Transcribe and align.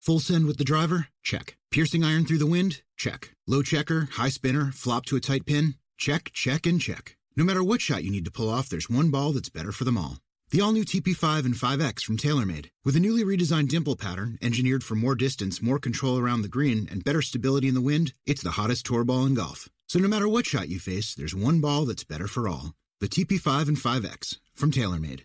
Full 0.00 0.18
send 0.18 0.46
with 0.46 0.56
the 0.56 0.64
driver? 0.64 1.08
Check. 1.22 1.58
Piercing 1.70 2.02
iron 2.02 2.24
through 2.24 2.38
the 2.38 2.46
wind? 2.46 2.80
Check. 2.96 3.32
Low 3.46 3.60
checker, 3.60 4.08
high 4.12 4.30
spinner, 4.30 4.72
flop 4.72 5.04
to 5.06 5.16
a 5.16 5.20
tight 5.20 5.44
pin? 5.44 5.74
Check, 5.98 6.30
check, 6.32 6.64
and 6.64 6.80
check. 6.80 7.18
No 7.36 7.44
matter 7.44 7.62
what 7.62 7.82
shot 7.82 8.02
you 8.02 8.10
need 8.10 8.24
to 8.24 8.30
pull 8.30 8.48
off, 8.48 8.70
there's 8.70 8.88
one 8.88 9.10
ball 9.10 9.32
that's 9.32 9.50
better 9.50 9.72
for 9.72 9.84
them 9.84 9.98
all. 9.98 10.16
The 10.52 10.62
all 10.62 10.72
new 10.72 10.86
TP5 10.86 11.44
and 11.44 11.54
5X 11.54 12.02
from 12.02 12.16
TaylorMade. 12.16 12.70
With 12.82 12.96
a 12.96 13.00
newly 13.00 13.24
redesigned 13.24 13.68
dimple 13.68 13.94
pattern, 13.94 14.38
engineered 14.40 14.82
for 14.82 14.94
more 14.94 15.14
distance, 15.14 15.60
more 15.60 15.78
control 15.78 16.18
around 16.18 16.42
the 16.42 16.48
green, 16.48 16.88
and 16.90 17.04
better 17.04 17.20
stability 17.20 17.68
in 17.68 17.74
the 17.74 17.82
wind, 17.82 18.14
it's 18.24 18.42
the 18.42 18.52
hottest 18.52 18.86
tour 18.86 19.04
ball 19.04 19.26
in 19.26 19.34
golf. 19.34 19.68
So 19.86 19.98
no 19.98 20.08
matter 20.08 20.28
what 20.28 20.46
shot 20.46 20.70
you 20.70 20.80
face, 20.80 21.14
there's 21.14 21.34
one 21.34 21.60
ball 21.60 21.84
that's 21.84 22.04
better 22.04 22.26
for 22.26 22.48
all. 22.48 22.72
The 23.00 23.08
TP5 23.08 23.68
and 23.68 23.76
5X 23.76 24.38
from 24.54 24.70
TaylorMade. 24.72 25.24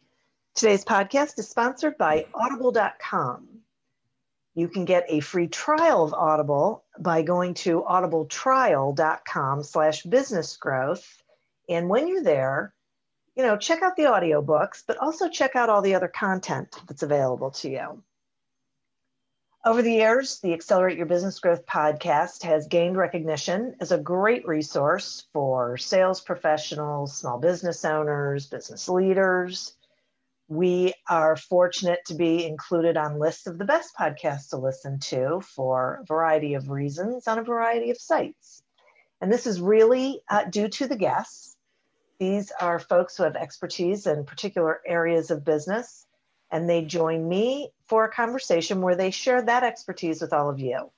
Today's 0.53 0.83
podcast 0.83 1.39
is 1.39 1.47
sponsored 1.47 1.97
by 1.97 2.25
Audible.com. 2.33 3.47
You 4.53 4.67
can 4.67 4.83
get 4.83 5.05
a 5.07 5.21
free 5.21 5.47
trial 5.47 6.03
of 6.03 6.13
Audible 6.13 6.83
by 6.99 7.21
going 7.21 7.53
to 7.55 7.83
audibletrial.com 7.83 9.63
slash 9.63 10.03
business 10.03 10.57
growth. 10.57 11.23
And 11.69 11.87
when 11.87 12.09
you're 12.09 12.21
there, 12.21 12.73
you 13.35 13.43
know, 13.43 13.55
check 13.55 13.81
out 13.81 13.95
the 13.95 14.03
audiobooks, 14.03 14.83
but 14.85 14.97
also 14.97 15.29
check 15.29 15.55
out 15.55 15.69
all 15.69 15.81
the 15.81 15.95
other 15.95 16.09
content 16.09 16.75
that's 16.85 17.03
available 17.03 17.51
to 17.51 17.69
you. 17.69 18.03
Over 19.65 19.81
the 19.81 19.93
years, 19.93 20.41
the 20.41 20.53
Accelerate 20.53 20.97
Your 20.97 21.05
Business 21.05 21.39
Growth 21.39 21.65
podcast 21.65 22.43
has 22.43 22.67
gained 22.67 22.97
recognition 22.97 23.75
as 23.79 23.93
a 23.93 23.97
great 23.97 24.45
resource 24.45 25.27
for 25.31 25.77
sales 25.77 26.19
professionals, 26.19 27.15
small 27.15 27.39
business 27.39 27.85
owners, 27.85 28.47
business 28.47 28.89
leaders, 28.89 29.75
we 30.51 30.93
are 31.07 31.37
fortunate 31.37 32.03
to 32.05 32.13
be 32.13 32.45
included 32.45 32.97
on 32.97 33.17
lists 33.17 33.47
of 33.47 33.57
the 33.57 33.63
best 33.63 33.95
podcasts 33.95 34.49
to 34.49 34.57
listen 34.57 34.99
to 34.99 35.39
for 35.39 36.01
a 36.01 36.05
variety 36.05 36.55
of 36.55 36.69
reasons 36.69 37.25
on 37.25 37.39
a 37.39 37.43
variety 37.43 37.89
of 37.89 37.97
sites. 37.97 38.61
And 39.21 39.31
this 39.31 39.47
is 39.47 39.61
really 39.61 40.19
uh, 40.29 40.43
due 40.43 40.67
to 40.67 40.87
the 40.89 40.97
guests. 40.97 41.55
These 42.19 42.51
are 42.59 42.79
folks 42.79 43.15
who 43.15 43.23
have 43.23 43.37
expertise 43.37 44.05
in 44.05 44.25
particular 44.25 44.81
areas 44.85 45.31
of 45.31 45.45
business, 45.45 46.05
and 46.51 46.69
they 46.69 46.83
join 46.83 47.29
me 47.29 47.71
for 47.85 48.03
a 48.03 48.11
conversation 48.11 48.81
where 48.81 48.97
they 48.97 49.11
share 49.11 49.41
that 49.41 49.63
expertise 49.63 50.19
with 50.19 50.33
all 50.33 50.49
of 50.49 50.59
you. 50.59 50.91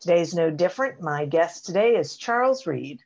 Today 0.00 0.22
is 0.22 0.32
no 0.32 0.50
different. 0.50 1.02
My 1.02 1.26
guest 1.26 1.66
today 1.66 1.96
is 1.96 2.16
Charles 2.16 2.66
Read. 2.66 3.00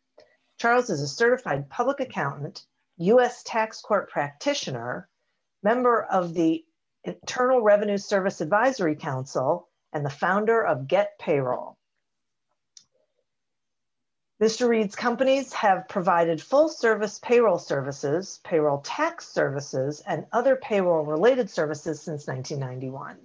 Charles 0.57 0.89
is 0.89 1.01
a 1.01 1.09
certified 1.09 1.69
public 1.69 1.99
accountant, 1.99 2.65
U.S. 2.99 3.43
tax 3.43 3.81
court 3.81 4.09
practitioner, 4.09 5.09
member 5.65 6.05
of 6.05 6.35
the 6.35 6.65
Internal 7.03 7.61
Revenue 7.61 7.99
Service 7.99 8.41
Advisory 8.41 8.95
Council, 8.95 9.69
and 9.93 10.05
the 10.05 10.11
founder 10.11 10.65
of 10.65 10.87
GetPayroll. 10.87 11.77
Mr. 14.43 14.69
Read's 14.69 14.97
companies 14.97 15.53
have 15.53 15.89
provided 15.89 16.43
full 16.43 16.69
service 16.69 17.19
payroll 17.21 17.59
services, 17.59 18.41
payroll 18.45 18.79
tax 18.79 19.29
services, 19.29 20.03
and 20.07 20.27
other 20.33 20.57
payroll 20.57 21.05
related 21.05 21.49
services 21.49 22.01
since 22.03 22.27
1991. 22.27 23.17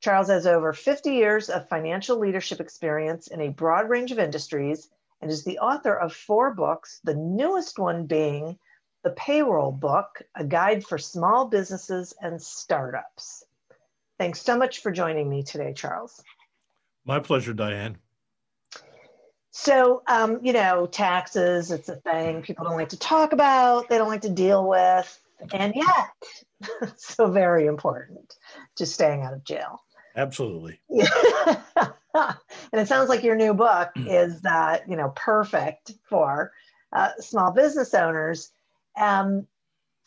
Charles 0.00 0.28
has 0.28 0.46
over 0.46 0.72
50 0.72 1.12
years 1.12 1.48
of 1.48 1.68
financial 1.68 2.18
leadership 2.18 2.60
experience 2.60 3.28
in 3.28 3.40
a 3.40 3.48
broad 3.48 3.88
range 3.88 4.12
of 4.12 4.18
industries 4.18 4.90
and 5.20 5.30
is 5.30 5.44
the 5.44 5.58
author 5.58 5.94
of 5.94 6.12
four 6.12 6.54
books, 6.54 7.00
the 7.04 7.14
newest 7.14 7.78
one 7.78 8.06
being 8.06 8.58
the 9.02 9.10
Payroll 9.10 9.72
Book, 9.72 10.22
a 10.34 10.44
guide 10.44 10.84
for 10.84 10.98
small 10.98 11.46
businesses 11.46 12.14
and 12.20 12.40
startups. 12.40 13.44
Thanks 14.18 14.42
so 14.42 14.56
much 14.56 14.82
for 14.82 14.90
joining 14.92 15.28
me 15.28 15.42
today, 15.42 15.72
Charles. 15.72 16.22
My 17.04 17.20
pleasure, 17.20 17.54
Diane. 17.54 17.96
So, 19.52 20.02
um, 20.06 20.40
you 20.42 20.52
know, 20.52 20.86
taxes, 20.86 21.70
it's 21.70 21.88
a 21.88 21.96
thing 21.96 22.42
people 22.42 22.64
don't 22.64 22.76
like 22.76 22.90
to 22.90 22.98
talk 22.98 23.32
about, 23.32 23.88
they 23.88 23.98
don't 23.98 24.08
like 24.08 24.20
to 24.22 24.30
deal 24.30 24.68
with, 24.68 25.20
and 25.52 25.74
yet, 25.74 26.92
so 26.96 27.30
very 27.30 27.66
important 27.66 28.36
to 28.76 28.86
staying 28.86 29.22
out 29.22 29.32
of 29.32 29.42
jail. 29.44 29.82
Absolutely. 30.14 30.80
and 30.90 31.06
it 32.72 32.88
sounds 32.88 33.08
like 33.08 33.22
your 33.22 33.36
new 33.36 33.54
book 33.54 33.90
is 33.96 34.42
that, 34.42 34.88
you 34.88 34.96
know, 34.96 35.12
perfect 35.16 35.92
for 36.08 36.52
uh, 36.92 37.10
small 37.18 37.52
business 37.52 37.94
owners 37.94 38.50
um, 39.00 39.46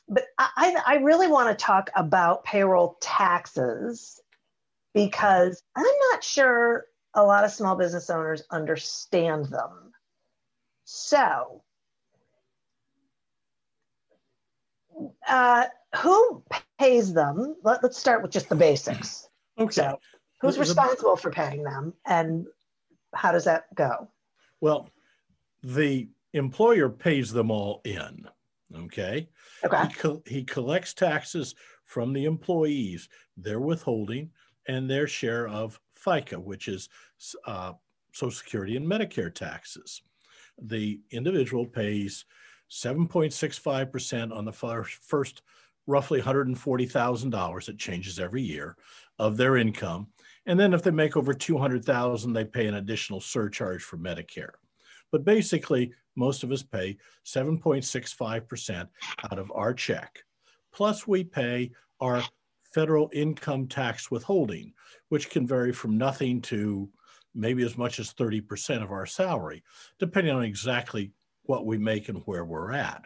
but 0.08 0.26
I, 0.38 0.76
I 0.86 0.96
really 0.98 1.28
want 1.28 1.58
to 1.58 1.66
talk 1.66 1.90
about 1.96 2.44
payroll 2.44 2.98
taxes 3.02 4.20
because 4.94 5.62
I'm 5.76 5.86
not 6.12 6.24
sure 6.24 6.86
a 7.14 7.24
lot 7.24 7.44
of 7.44 7.52
small 7.52 7.76
business 7.76 8.10
owners 8.10 8.44
understand 8.52 9.46
them. 9.46 9.92
So, 10.86 11.64
uh, 15.28 15.66
who 15.98 16.44
pays 16.78 17.14
them? 17.14 17.56
Let, 17.64 17.84
us 17.84 17.98
start 17.98 18.22
with 18.22 18.32
just 18.32 18.50
the 18.50 18.56
basics. 18.56 19.28
Okay. 19.58 19.72
So, 19.72 20.00
who's 20.42 20.60
responsible 20.60 21.16
for 21.16 21.32
paying 21.32 21.64
them 21.64 21.94
and 22.06 22.46
how 23.16 23.32
does 23.32 23.46
that 23.46 23.74
go? 23.74 24.10
Well, 24.62 24.90
the 25.64 26.10
employer 26.34 26.90
pays 26.90 27.32
them 27.32 27.52
all 27.52 27.82
in. 27.86 28.28
Okay. 28.76 29.30
Okay. 29.64 29.88
He, 29.88 29.94
co- 29.94 30.24
he 30.26 30.44
collects 30.44 30.94
taxes 30.94 31.56
from 31.86 32.14
the 32.14 32.26
employees, 32.26 33.10
their 33.38 33.60
withholding, 33.60 34.32
and 34.68 34.90
their 34.90 35.08
share 35.08 35.48
of 35.48 35.80
FICA, 36.04 36.42
which 36.42 36.68
is 36.68 36.90
uh, 37.46 37.74
Social 38.14 38.32
Security 38.32 38.78
and 38.78 38.88
Medicare 38.88 39.34
taxes. 39.34 40.02
The 40.62 41.02
individual 41.12 41.66
pays 41.66 42.26
7.65% 42.70 44.36
on 44.36 44.46
the 44.46 44.52
first 44.52 45.42
roughly 45.86 46.22
$140,000, 46.22 47.70
it 47.70 47.78
changes 47.78 48.20
every 48.20 48.42
year, 48.42 48.78
of 49.20 49.38
their 49.38 49.58
income. 49.58 50.08
And 50.46 50.60
then 50.60 50.74
if 50.74 50.82
they 50.82 50.92
make 50.92 51.18
over 51.18 51.34
200,000, 51.34 52.34
they 52.34 52.46
pay 52.46 52.68
an 52.68 52.76
additional 52.76 53.22
surcharge 53.22 53.84
for 53.84 53.98
Medicare. 53.98 54.52
But 55.12 55.26
basically, 55.26 55.94
most 56.16 56.44
of 56.44 56.52
us 56.52 56.64
pay 56.64 56.98
7.65% 57.26 58.88
out 59.32 59.40
of 59.40 59.52
our 59.54 59.74
check. 59.74 60.24
Plus, 60.72 61.08
we 61.08 61.24
pay 61.24 61.72
our 62.00 62.24
federal 62.74 63.10
income 63.14 63.68
tax 63.68 64.10
withholding, 64.10 64.74
which 65.10 65.30
can 65.30 65.48
vary 65.48 65.72
from 65.72 65.98
nothing 65.98 66.42
to 66.42 66.90
maybe 67.36 67.64
as 67.64 67.78
much 67.78 68.00
as 68.00 68.14
30% 68.14 68.84
of 68.84 68.92
our 68.92 69.06
salary, 69.06 69.64
depending 70.00 70.36
on 70.36 70.44
exactly 70.44 71.12
what 71.44 71.66
we 71.66 71.78
make 71.78 72.10
and 72.10 72.22
where 72.26 72.46
we're 72.46 72.72
at. 72.72 73.06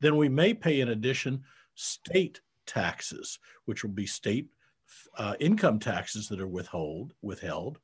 Then 0.00 0.16
we 0.16 0.28
may 0.28 0.54
pay, 0.54 0.80
in 0.80 0.88
addition, 0.88 1.42
state 1.74 2.40
taxes, 2.66 3.38
which 3.64 3.82
will 3.82 3.90
be 3.90 4.06
state 4.06 4.48
uh, 5.16 5.34
income 5.40 5.78
taxes 5.78 6.28
that 6.28 6.40
are 6.40 6.48
withhold 6.48 7.12
withheld, 7.20 7.78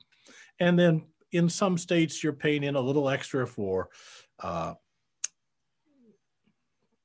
and 0.61 0.79
then 0.79 1.05
in 1.35 1.49
some 1.49 1.77
states 1.77 2.23
you're 2.23 2.33
paying 2.33 2.63
in 2.63 2.77
a 2.77 2.81
little 2.81 3.11
extra 3.11 3.47
for 3.47 3.89
uh, 4.41 4.75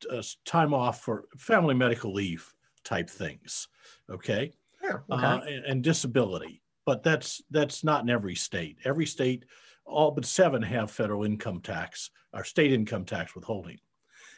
uh, 0.10 0.22
time 0.46 0.74
off 0.74 1.02
for 1.02 1.26
family 1.38 1.74
medical 1.74 2.14
leave 2.14 2.54
type 2.84 3.10
things. 3.10 3.68
Okay. 4.10 4.54
Yeah, 4.84 4.98
okay. 5.12 5.26
Uh, 5.26 5.40
and, 5.42 5.66
and 5.66 5.84
disability, 5.84 6.62
but 6.86 7.04
that's 7.04 7.42
that's 7.50 7.84
not 7.84 8.04
in 8.04 8.10
every 8.10 8.36
state. 8.36 8.78
Every 8.86 9.06
state, 9.06 9.46
all 9.86 10.12
but 10.12 10.26
seven 10.26 10.62
have 10.62 10.92
federal 10.92 11.26
income 11.26 11.60
tax 11.60 12.12
or 12.32 12.44
state 12.44 12.72
income 12.72 13.06
tax 13.06 13.36
withholding. 13.36 13.80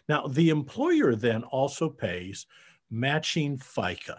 Now, 0.07 0.25
the 0.27 0.49
employer 0.49 1.15
then 1.15 1.43
also 1.43 1.89
pays 1.89 2.47
matching 2.89 3.57
FICA, 3.57 4.17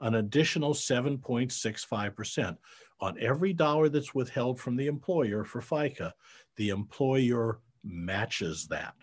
an 0.00 0.16
additional 0.16 0.74
7.65%. 0.74 2.56
On 3.00 3.16
every 3.20 3.52
dollar 3.52 3.88
that's 3.88 4.14
withheld 4.14 4.58
from 4.58 4.76
the 4.76 4.86
employer 4.86 5.44
for 5.44 5.60
FICA, 5.60 6.12
the 6.56 6.70
employer 6.70 7.60
matches 7.84 8.66
that. 8.68 8.94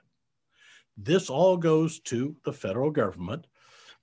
This 0.98 1.30
all 1.30 1.58
goes 1.58 2.00
to 2.02 2.36
the 2.44 2.54
federal 2.54 2.92
government 2.92 3.48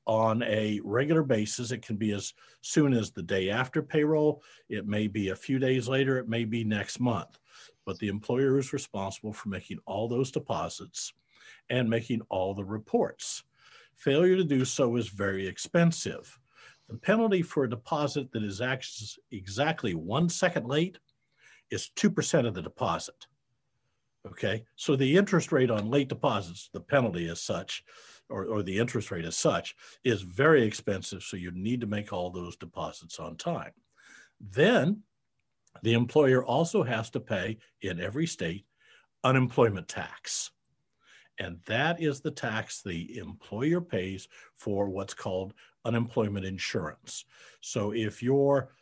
on 0.06 0.43
a 0.43 0.81
regular 0.83 1.23
basis. 1.23 1.71
It 1.71 1.83
can 1.83 1.97
be 1.97 2.12
as 2.12 2.35
soon 2.61 2.93
as 2.93 3.11
the 3.11 3.23
day 3.23 3.50
after 3.50 3.83
payroll, 3.83 4.43
it 4.69 4.87
may 4.87 5.06
be 5.06 5.29
a 5.29 5.37
few 5.37 5.59
days 5.59 5.89
later, 5.89 6.19
it 6.19 6.29
may 6.29 6.44
be 6.44 6.65
next 6.65 7.00
month. 7.00 7.39
But 7.85 7.99
the 7.99 8.09
employer 8.09 8.59
is 8.59 8.73
responsible 8.73 9.33
for 9.33 9.49
making 9.49 9.79
all 9.87 10.09
those 10.09 10.31
deposits 10.31 11.12
and 11.71 11.89
making 11.89 12.23
all 12.29 12.55
the 12.55 12.65
reports. 12.65 13.44
Failure 13.94 14.37
to 14.37 14.44
do 14.44 14.65
so 14.65 14.97
is 14.97 15.09
very 15.09 15.47
expensive. 15.47 16.39
The 16.93 16.99
penalty 16.99 17.41
for 17.41 17.65
a 17.65 17.71
deposit 17.71 18.31
that 18.33 18.43
is 18.43 18.61
exactly 19.31 19.94
one 19.94 20.29
second 20.29 20.67
late 20.67 20.99
is 21.71 21.91
2% 21.97 22.47
of 22.47 22.53
the 22.53 22.61
deposit. 22.61 23.27
Okay, 24.29 24.65
so 24.77 24.94
the 24.94 25.17
interest 25.17 25.53
rate 25.53 25.71
on 25.71 25.91
late 25.91 26.11
deposits, 26.11 26.69
the 26.71 26.83
penalty 26.83 27.29
as 27.29 27.41
such, 27.41 27.83
or, 28.29 28.44
or 28.44 28.62
the 28.62 28.79
interest 28.79 29.11
rate 29.11 29.25
as 29.25 29.39
such, 29.39 29.75
is 30.05 30.21
very 30.21 30.65
expensive. 30.65 31.23
So 31.23 31.39
you 31.39 31.50
need 31.53 31.81
to 31.81 31.87
make 31.87 32.12
all 32.12 32.29
those 32.29 32.56
deposits 32.56 33.19
on 33.19 33.37
time. 33.37 33.73
Then 34.39 35.03
the 35.83 35.94
employer 35.94 36.44
also 36.44 36.83
has 36.83 37.09
to 37.12 37.21
pay 37.21 37.56
in 37.81 38.00
every 38.00 38.27
state 38.27 38.67
unemployment 39.25 39.89
tax. 39.89 40.50
And 41.39 41.59
that 41.65 42.03
is 42.03 42.21
the 42.21 42.31
tax 42.31 42.83
the 42.83 43.17
employer 43.17 43.81
pays 43.81 44.29
for 44.59 44.91
what's 44.91 45.15
called 45.15 45.55
unemployment 45.84 46.44
insurance. 46.44 47.25
So 47.61 47.93
if 47.93 48.23
you're 48.23 48.73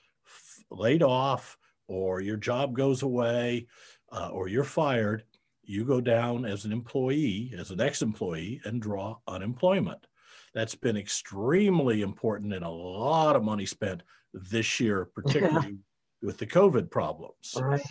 laid 0.70 1.02
off 1.02 1.56
or 1.88 2.20
your 2.20 2.36
job 2.36 2.74
goes 2.74 3.02
away 3.02 3.66
uh, 4.12 4.28
or 4.32 4.48
you're 4.48 4.64
fired, 4.64 5.24
you 5.62 5.84
go 5.84 6.00
down 6.00 6.44
as 6.44 6.64
an 6.64 6.72
employee, 6.72 7.54
as 7.56 7.70
an 7.70 7.80
ex 7.80 8.02
employee, 8.02 8.60
and 8.64 8.82
draw 8.82 9.16
unemployment. 9.28 10.06
That's 10.52 10.74
been 10.74 10.96
extremely 10.96 12.02
important 12.02 12.52
and 12.52 12.64
a 12.64 12.68
lot 12.68 13.36
of 13.36 13.44
money 13.44 13.66
spent 13.66 14.02
this 14.34 14.80
year, 14.80 15.04
particularly 15.14 15.78
with 16.22 16.38
the 16.38 16.46
COVID 16.46 16.90
problems. 16.90 17.56
Right. 17.56 17.82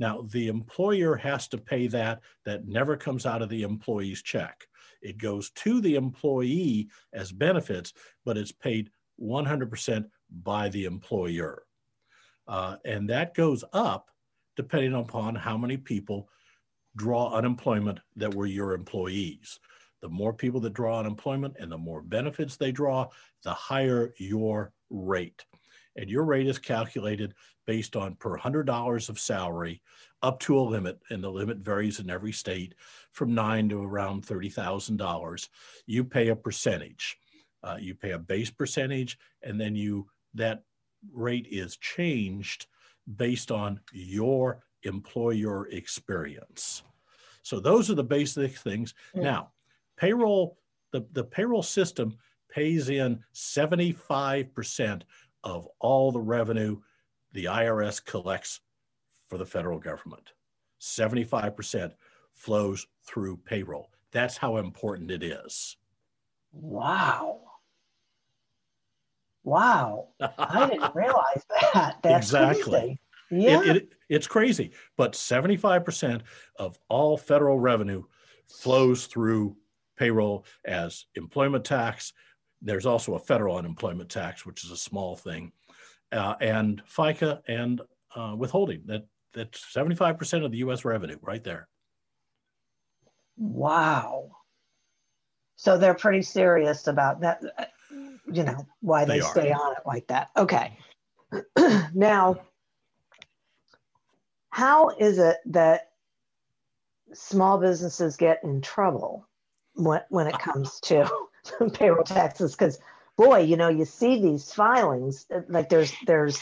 Now, 0.00 0.22
the 0.30 0.48
employer 0.48 1.16
has 1.16 1.48
to 1.48 1.58
pay 1.58 1.88
that. 1.88 2.20
That 2.44 2.66
never 2.66 2.96
comes 2.96 3.26
out 3.26 3.42
of 3.42 3.48
the 3.48 3.62
employee's 3.62 4.22
check. 4.22 4.66
It 5.02 5.18
goes 5.18 5.50
to 5.50 5.80
the 5.80 5.96
employee 5.96 6.88
as 7.12 7.32
benefits, 7.32 7.92
but 8.24 8.36
it's 8.36 8.52
paid 8.52 8.90
100% 9.20 10.06
by 10.42 10.68
the 10.68 10.84
employer. 10.84 11.64
Uh, 12.46 12.76
and 12.84 13.08
that 13.10 13.34
goes 13.34 13.64
up 13.72 14.10
depending 14.56 14.94
upon 14.94 15.34
how 15.34 15.56
many 15.56 15.76
people 15.76 16.28
draw 16.96 17.32
unemployment 17.32 18.00
that 18.16 18.34
were 18.34 18.46
your 18.46 18.74
employees. 18.74 19.60
The 20.02 20.08
more 20.08 20.32
people 20.32 20.60
that 20.60 20.74
draw 20.74 20.98
unemployment 20.98 21.56
and 21.58 21.70
the 21.70 21.78
more 21.78 22.02
benefits 22.02 22.56
they 22.56 22.72
draw, 22.72 23.08
the 23.44 23.52
higher 23.52 24.12
your 24.18 24.72
rate. 24.90 25.44
And 25.96 26.10
your 26.10 26.24
rate 26.24 26.46
is 26.46 26.58
calculated 26.58 27.34
based 27.68 27.96
on 27.96 28.14
per 28.14 28.34
$100 28.38 29.08
of 29.10 29.20
salary 29.20 29.82
up 30.22 30.40
to 30.40 30.58
a 30.58 30.60
limit, 30.60 30.98
and 31.10 31.22
the 31.22 31.28
limit 31.28 31.58
varies 31.58 32.00
in 32.00 32.08
every 32.08 32.32
state 32.32 32.74
from 33.12 33.34
nine 33.34 33.68
to 33.68 33.82
around 33.82 34.26
$30,000. 34.26 35.48
You 35.84 36.02
pay 36.02 36.28
a 36.28 36.34
percentage. 36.34 37.18
Uh, 37.62 37.76
you 37.78 37.94
pay 37.94 38.12
a 38.12 38.18
base 38.18 38.50
percentage, 38.50 39.18
and 39.42 39.60
then 39.60 39.76
you 39.76 40.06
that 40.32 40.62
rate 41.12 41.46
is 41.50 41.76
changed 41.76 42.68
based 43.16 43.50
on 43.50 43.78
your 43.92 44.64
employer 44.84 45.68
experience. 45.68 46.82
So 47.42 47.60
those 47.60 47.90
are 47.90 47.94
the 47.94 48.02
basic 48.02 48.56
things. 48.56 48.94
Mm. 49.14 49.24
Now, 49.24 49.50
payroll, 49.98 50.56
the, 50.92 51.06
the 51.12 51.24
payroll 51.24 51.62
system 51.62 52.16
pays 52.50 52.88
in 52.88 53.22
75% 53.34 55.02
of 55.44 55.68
all 55.80 56.12
the 56.12 56.20
revenue 56.20 56.78
the 57.32 57.46
IRS 57.46 58.04
collects 58.04 58.60
for 59.28 59.38
the 59.38 59.46
federal 59.46 59.78
government. 59.78 60.32
75% 60.80 61.92
flows 62.34 62.86
through 63.04 63.36
payroll. 63.38 63.90
That's 64.12 64.36
how 64.36 64.56
important 64.56 65.10
it 65.10 65.22
is. 65.22 65.76
Wow. 66.52 67.40
Wow. 69.44 70.08
I 70.20 70.68
didn't 70.68 70.90
realize 70.94 71.44
that. 71.60 71.96
That's 72.02 72.28
exactly. 72.28 72.62
Crazy. 72.70 73.00
Yeah. 73.30 73.62
It, 73.62 73.76
it, 73.76 73.88
it's 74.08 74.26
crazy, 74.26 74.72
but 74.96 75.12
75% 75.12 76.22
of 76.58 76.78
all 76.88 77.18
federal 77.18 77.58
revenue 77.58 78.04
flows 78.46 79.06
through 79.06 79.56
payroll 79.96 80.46
as 80.64 81.06
employment 81.14 81.64
tax. 81.64 82.12
There's 82.62 82.86
also 82.86 83.14
a 83.14 83.18
federal 83.18 83.56
unemployment 83.56 84.08
tax, 84.08 84.46
which 84.46 84.64
is 84.64 84.70
a 84.70 84.76
small 84.76 85.16
thing, 85.16 85.52
uh, 86.12 86.34
and 86.40 86.82
FICA 86.86 87.40
and 87.48 87.80
uh, 88.14 88.34
withholding. 88.36 88.82
That 88.86 89.06
that's 89.34 89.64
75% 89.74 90.44
of 90.44 90.50
the 90.50 90.58
U.S. 90.58 90.84
revenue 90.84 91.18
right 91.22 91.44
there. 91.44 91.68
Wow. 93.36 94.30
So 95.56 95.76
they're 95.76 95.94
pretty 95.94 96.22
serious 96.22 96.86
about 96.86 97.20
that. 97.20 97.42
Uh, 97.58 97.64
you 98.30 98.42
know 98.42 98.66
why 98.80 99.04
they, 99.04 99.20
they 99.20 99.26
stay 99.26 99.52
on 99.52 99.72
it 99.72 99.82
like 99.86 100.06
that. 100.08 100.30
Okay. 100.36 100.76
now 101.94 102.38
how 104.50 104.88
is 104.88 105.18
it 105.18 105.36
that 105.46 105.92
small 107.12 107.58
businesses 107.58 108.16
get 108.16 108.42
in 108.42 108.60
trouble 108.60 109.28
when, 109.74 110.00
when 110.08 110.26
it 110.26 110.38
comes 110.38 110.80
to 110.80 111.08
payroll 111.74 112.02
taxes? 112.02 112.56
Because 112.56 112.80
boy, 113.18 113.40
you 113.40 113.56
know, 113.56 113.68
you 113.68 113.84
see 113.84 114.22
these 114.22 114.50
filings 114.52 115.26
like 115.48 115.68
there's 115.68 115.92
there's 116.06 116.40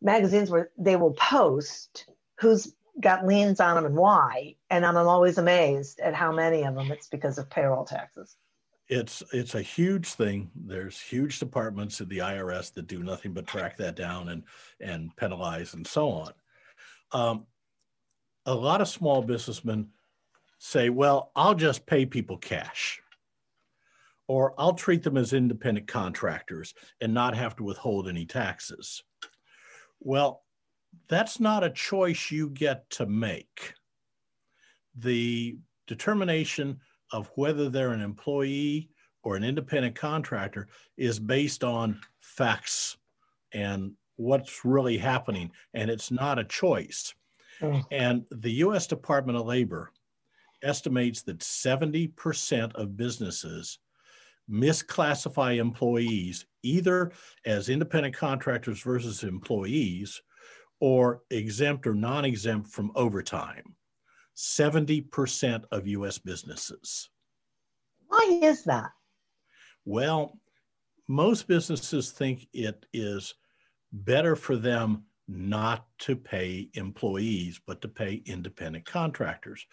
magazines 0.00 0.48
where 0.48 0.70
they 0.78 0.96
will 0.96 1.12
post 1.12 2.06
who's 2.40 2.74
got 3.00 3.26
liens 3.26 3.60
on 3.60 3.74
them 3.74 3.84
and 3.84 3.96
why, 3.96 4.54
and 4.70 4.86
I'm 4.86 4.96
always 4.96 5.36
amazed 5.36 6.00
at 6.00 6.14
how 6.14 6.32
many 6.32 6.62
of 6.62 6.76
them 6.76 6.90
it's 6.92 7.08
because 7.08 7.36
of 7.36 7.50
payroll 7.50 7.84
taxes. 7.84 8.36
It's 8.88 9.22
it's 9.32 9.54
a 9.54 9.62
huge 9.62 10.08
thing. 10.08 10.50
There's 10.54 11.00
huge 11.00 11.40
departments 11.40 12.00
at 12.00 12.08
the 12.08 12.18
IRS 12.18 12.72
that 12.74 12.86
do 12.86 13.02
nothing 13.02 13.32
but 13.32 13.46
track 13.46 13.76
that 13.78 13.96
down 13.96 14.28
and 14.28 14.44
and 14.80 15.14
penalize 15.16 15.74
and 15.74 15.86
so 15.86 16.10
on. 16.10 16.32
Um, 17.12 17.46
a 18.46 18.54
lot 18.54 18.80
of 18.80 18.88
small 18.88 19.22
businessmen 19.22 19.88
say, 20.58 20.90
well, 20.90 21.32
I'll 21.34 21.54
just 21.54 21.86
pay 21.86 22.06
people 22.06 22.36
cash, 22.36 23.00
or 24.26 24.54
I'll 24.58 24.74
treat 24.74 25.02
them 25.02 25.16
as 25.16 25.32
independent 25.32 25.86
contractors 25.86 26.74
and 27.00 27.12
not 27.12 27.36
have 27.36 27.56
to 27.56 27.64
withhold 27.64 28.08
any 28.08 28.24
taxes. 28.24 29.02
Well, 30.00 30.42
that's 31.08 31.40
not 31.40 31.64
a 31.64 31.70
choice 31.70 32.30
you 32.30 32.50
get 32.50 32.88
to 32.90 33.06
make. 33.06 33.74
The 34.96 35.56
determination 35.86 36.80
of 37.12 37.30
whether 37.34 37.68
they're 37.68 37.92
an 37.92 38.00
employee 38.00 38.90
or 39.22 39.36
an 39.36 39.44
independent 39.44 39.94
contractor 39.94 40.68
is 40.96 41.18
based 41.18 41.64
on 41.64 42.00
facts 42.20 42.96
and 43.52 43.92
what's 44.16 44.64
really 44.64 44.98
happening, 44.98 45.50
and 45.74 45.90
it's 45.90 46.10
not 46.10 46.38
a 46.38 46.44
choice. 46.44 47.14
Oh. 47.62 47.82
And 47.90 48.24
the 48.30 48.52
US 48.52 48.86
Department 48.86 49.38
of 49.38 49.46
Labor 49.46 49.90
estimates 50.62 51.22
that 51.22 51.38
70% 51.38 52.74
of 52.74 52.96
businesses 52.96 53.78
misclassify 54.50 55.56
employees 55.56 56.46
either 56.62 57.12
as 57.44 57.68
independent 57.68 58.14
contractors 58.14 58.82
versus 58.82 59.22
employees 59.22 60.20
or 60.80 61.22
exempt 61.30 61.86
or 61.86 61.94
non 61.94 62.24
exempt 62.24 62.68
from 62.68 62.92
overtime. 62.94 63.74
70% 64.36 65.64
of 65.70 65.86
US 65.86 66.18
businesses. 66.18 67.08
Why 68.08 68.40
is 68.42 68.64
that? 68.64 68.90
Well, 69.84 70.38
most 71.08 71.46
businesses 71.46 72.10
think 72.10 72.48
it 72.52 72.86
is 72.92 73.34
better 73.92 74.34
for 74.34 74.56
them 74.56 75.04
not 75.28 75.86
to 75.98 76.16
pay 76.16 76.68
employees, 76.74 77.60
but 77.66 77.80
to 77.82 77.88
pay 77.88 78.22
independent 78.26 78.84
contractors 78.84 79.64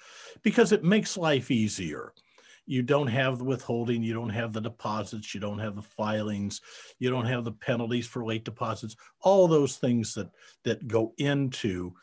because 0.43 0.71
it 0.71 0.83
makes 0.83 1.17
life 1.17 1.51
easier. 1.51 2.13
You 2.71 2.83
don't 2.83 3.07
have 3.07 3.37
the 3.37 3.43
withholding, 3.43 4.01
you 4.01 4.13
don't 4.13 4.29
have 4.29 4.53
the 4.53 4.61
deposits, 4.61 5.33
you 5.33 5.41
don't 5.41 5.59
have 5.59 5.75
the 5.75 5.81
filings, 5.81 6.61
you 6.99 7.09
don't 7.09 7.25
have 7.25 7.43
the 7.43 7.51
penalties 7.51 8.07
for 8.07 8.23
late 8.23 8.45
deposits, 8.45 8.95
all 9.19 9.49
those 9.49 9.75
things 9.75 10.13
that, 10.13 10.29
that 10.63 10.87
go 10.87 11.13
into 11.17 11.93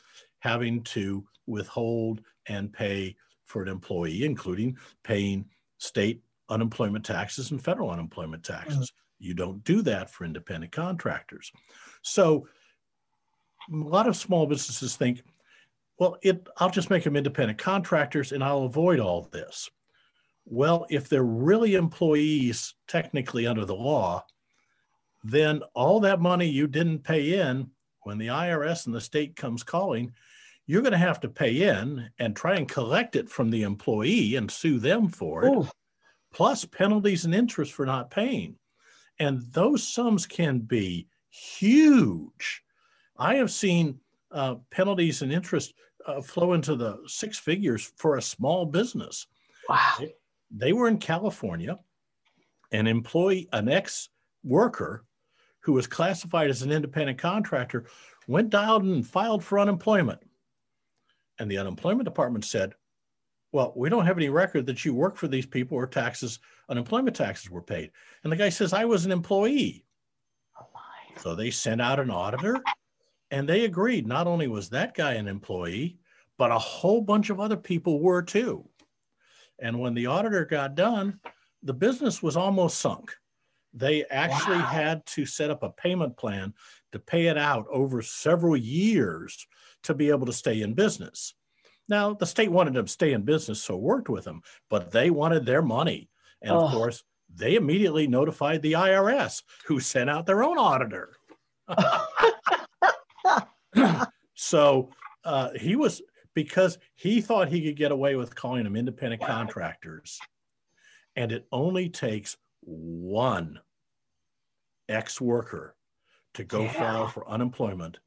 having 0.41 0.83
to 0.83 1.27
withhold 1.47 2.21
and 2.49 2.71
pay 2.71 3.17
for 3.47 3.63
an 3.63 3.69
employee, 3.69 4.27
including 4.27 4.77
paying 5.05 5.47
state 5.79 6.21
unemployment 6.51 7.03
taxes 7.03 7.51
and 7.51 7.65
federal 7.65 7.91
unemployment 7.91 8.45
taxes. 8.45 8.91
Mm-hmm. 8.91 9.27
You 9.27 9.33
don't 9.33 9.65
do 9.65 9.81
that 9.81 10.11
for 10.11 10.27
independent 10.27 10.73
contractors. 10.73 11.51
So 12.03 12.47
a 13.73 13.75
lot 13.75 14.07
of 14.07 14.17
small 14.17 14.45
businesses 14.45 14.97
think, 14.97 15.23
well, 15.99 16.19
it, 16.21 16.47
I'll 16.59 16.69
just 16.69 16.91
make 16.91 17.05
them 17.05 17.17
independent 17.17 17.59
contractors 17.59 18.33
and 18.33 18.45
I'll 18.45 18.65
avoid 18.65 19.01
all 19.01 19.31
this. 19.33 19.71
Well, 20.51 20.87
if 20.89 21.09
they're 21.09 21.23
really 21.23 21.75
employees, 21.75 22.75
technically 22.87 23.47
under 23.47 23.65
the 23.65 23.75
law, 23.75 24.25
then 25.23 25.63
all 25.75 26.01
that 26.01 26.21
money 26.21 26.47
you 26.47 26.67
didn't 26.67 27.05
pay 27.05 27.39
in 27.39 27.71
when 28.03 28.19
the 28.19 28.29
IRS 28.29 28.87
and 28.87 28.95
the 28.95 29.01
state 29.01 29.37
comes 29.37 29.63
calling, 29.63 30.13
you're 30.67 30.83
going 30.83 30.93
to 30.93 30.99
have 30.99 31.21
to 31.21 31.29
pay 31.29 31.69
in 31.69 32.09
and 32.19 32.35
try 32.35 32.55
and 32.55 32.69
collect 32.69 33.17
it 33.17 33.29
from 33.29 33.51
the 33.51 33.63
employee 33.63 34.37
and 34.37 34.51
sue 34.51 34.79
them 34.79 35.09
for 35.09 35.45
it, 35.45 35.51
Ooh. 35.51 35.69
plus 36.33 36.65
penalties 36.65 37.25
and 37.25 37.35
interest 37.35 37.73
for 37.73 37.85
not 37.85 38.11
paying. 38.11 38.57
And 39.19 39.43
those 39.53 39.87
sums 39.87 40.27
can 40.27 40.61
be 40.61 41.09
huge. 41.31 42.63
I 43.19 43.35
have 43.37 43.51
seen 43.51 44.01
uh, 44.31 44.57
penalties 44.71 45.23
and 45.23 45.33
interest 45.33 45.75
uh, 46.07 46.23
flow 46.23 46.53
into 46.53 46.77
the 46.77 46.99
six 47.07 47.39
figures 47.39 47.93
for 47.97 48.17
a 48.17 48.23
small 48.23 48.65
business. 48.65 49.27
Wow. 49.69 49.99
They, 50.51 50.73
were 50.73 50.89
in 50.89 50.99
California. 50.99 51.79
An 52.73 52.87
employee, 52.87 53.49
an 53.53 53.69
ex 53.69 54.11
worker 54.45 55.05
who 55.61 55.73
was 55.73 55.87
classified 55.87 56.51
as 56.51 56.63
an 56.63 56.71
independent 56.71 57.19
contractor, 57.19 57.87
went 58.27 58.51
dialed 58.51 58.85
and 58.85 59.07
filed 59.07 59.43
for 59.43 59.59
unemployment. 59.59 60.21
And 61.39 61.51
the 61.51 61.59
unemployment 61.59 62.05
department 62.05 62.45
said, 62.45 62.75
Well, 63.53 63.73
we 63.77 63.89
don't 63.89 64.07
have 64.07 64.19
any 64.19 64.29
record 64.29 64.67
that 64.67 64.85
you 64.85 64.95
work 64.95 65.17
for 65.17 65.29
these 65.29 65.47
people 65.47 65.77
or 65.77 65.87
taxes, 65.87 66.39
unemployment 66.69 67.17
taxes 67.17 67.51
were 67.51 67.63
paid. 67.63 67.91
And 68.23 68.33
the 68.33 68.37
guy 68.37 68.49
says, 68.49 68.73
I 68.73 68.85
was 68.85 69.07
an 69.07 69.13
employee. 69.13 69.85
So 71.19 71.35
they 71.35 71.51
sent 71.51 71.81
out 71.81 72.01
an 72.01 72.11
auditor 72.11 72.59
and 73.31 73.49
they 73.49 73.65
agreed 73.65 74.07
not 74.07 74.27
only 74.27 74.49
was 74.49 74.69
that 74.71 74.95
guy 74.95 75.15
an 75.15 75.29
employee, 75.29 75.99
but 76.37 76.51
a 76.51 76.59
whole 76.59 77.01
bunch 77.01 77.31
of 77.31 77.41
other 77.41 77.57
people 77.57 78.01
were 78.01 78.23
too. 78.23 78.69
And 79.61 79.79
when 79.79 79.95
the 79.95 80.07
auditor 80.07 80.45
got 80.45 80.75
done, 80.75 81.21
the 81.63 81.75
business 81.75 82.23
was 82.23 82.37
almost 82.37 82.79
sunk. 82.79 83.13
They 83.75 84.05
actually 84.07 84.59
wow. 84.59 84.67
had 84.67 85.07
to 85.07 85.27
set 85.27 85.51
up 85.51 85.63
a 85.63 85.71
payment 85.71 86.17
plan 86.17 86.55
to 86.93 86.99
pay 86.99 87.27
it 87.27 87.37
out 87.37 87.67
over 87.71 88.01
several 88.03 88.57
years 88.57 89.47
to 89.85 89.95
be 89.95 90.09
able 90.09 90.27
to 90.27 90.33
stay 90.33 90.63
in 90.63 90.75
business. 90.75 91.35
Now, 91.89 92.15
the 92.15 92.27
state 92.27 92.51
wanted 92.51 92.75
them 92.75 92.87
to 92.87 92.93
stay 92.93 93.13
in 93.13 93.23
business, 93.23 93.63
so 93.63 93.77
worked 93.77 94.09
with 94.09 94.25
them, 94.25 94.43
but 94.69 94.91
they 94.91 95.11
wanted 95.11 95.47
their 95.47 95.63
money. 95.63 96.09
And 96.43 96.53
oh. 96.53 96.61
of 96.61 96.73
course, 96.73 97.03
they 97.35 97.57
immediately 97.57 98.07
notified 98.07 98.63
the 98.63 98.73
IRS, 98.73 99.43
who 99.67 99.81
sent 99.81 100.09
out 100.09 100.27
their 100.27 100.43
own 100.43 100.59
auditor. 100.59 101.15
so 104.35 104.91
uh, 105.25 105.51
he 105.59 105.77
was 105.77 106.03
because 106.39 106.79
he 106.95 107.21
thought 107.21 107.49
he 107.49 107.61
could 107.61 107.75
get 107.75 107.91
away 107.91 108.15
with 108.15 108.33
calling 108.33 108.63
them 108.63 108.77
independent 108.77 109.21
wow. 109.21 109.27
contractors. 109.27 110.21
And 111.17 111.33
it 111.33 111.49
only 111.51 111.89
takes 111.89 112.37
one 112.61 113.59
ex 114.89 115.21
worker 115.21 115.75
to 116.35 116.45
go 116.45 116.63
yeah. 116.63 116.73
file 116.75 117.09
for 117.09 117.29
unemployment 117.29 117.99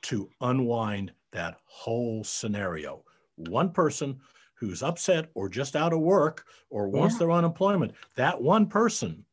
to 0.00 0.30
unwind 0.40 1.12
that 1.32 1.58
whole 1.66 2.24
scenario. 2.24 3.04
One 3.36 3.70
person 3.70 4.18
who's 4.54 4.82
upset 4.82 5.28
or 5.34 5.50
just 5.50 5.76
out 5.76 5.92
of 5.92 6.00
work 6.00 6.46
or 6.70 6.88
wants 6.88 7.16
yeah. 7.16 7.18
their 7.18 7.32
unemployment, 7.32 7.92
that 8.16 8.40
one 8.40 8.64
person 8.64 9.26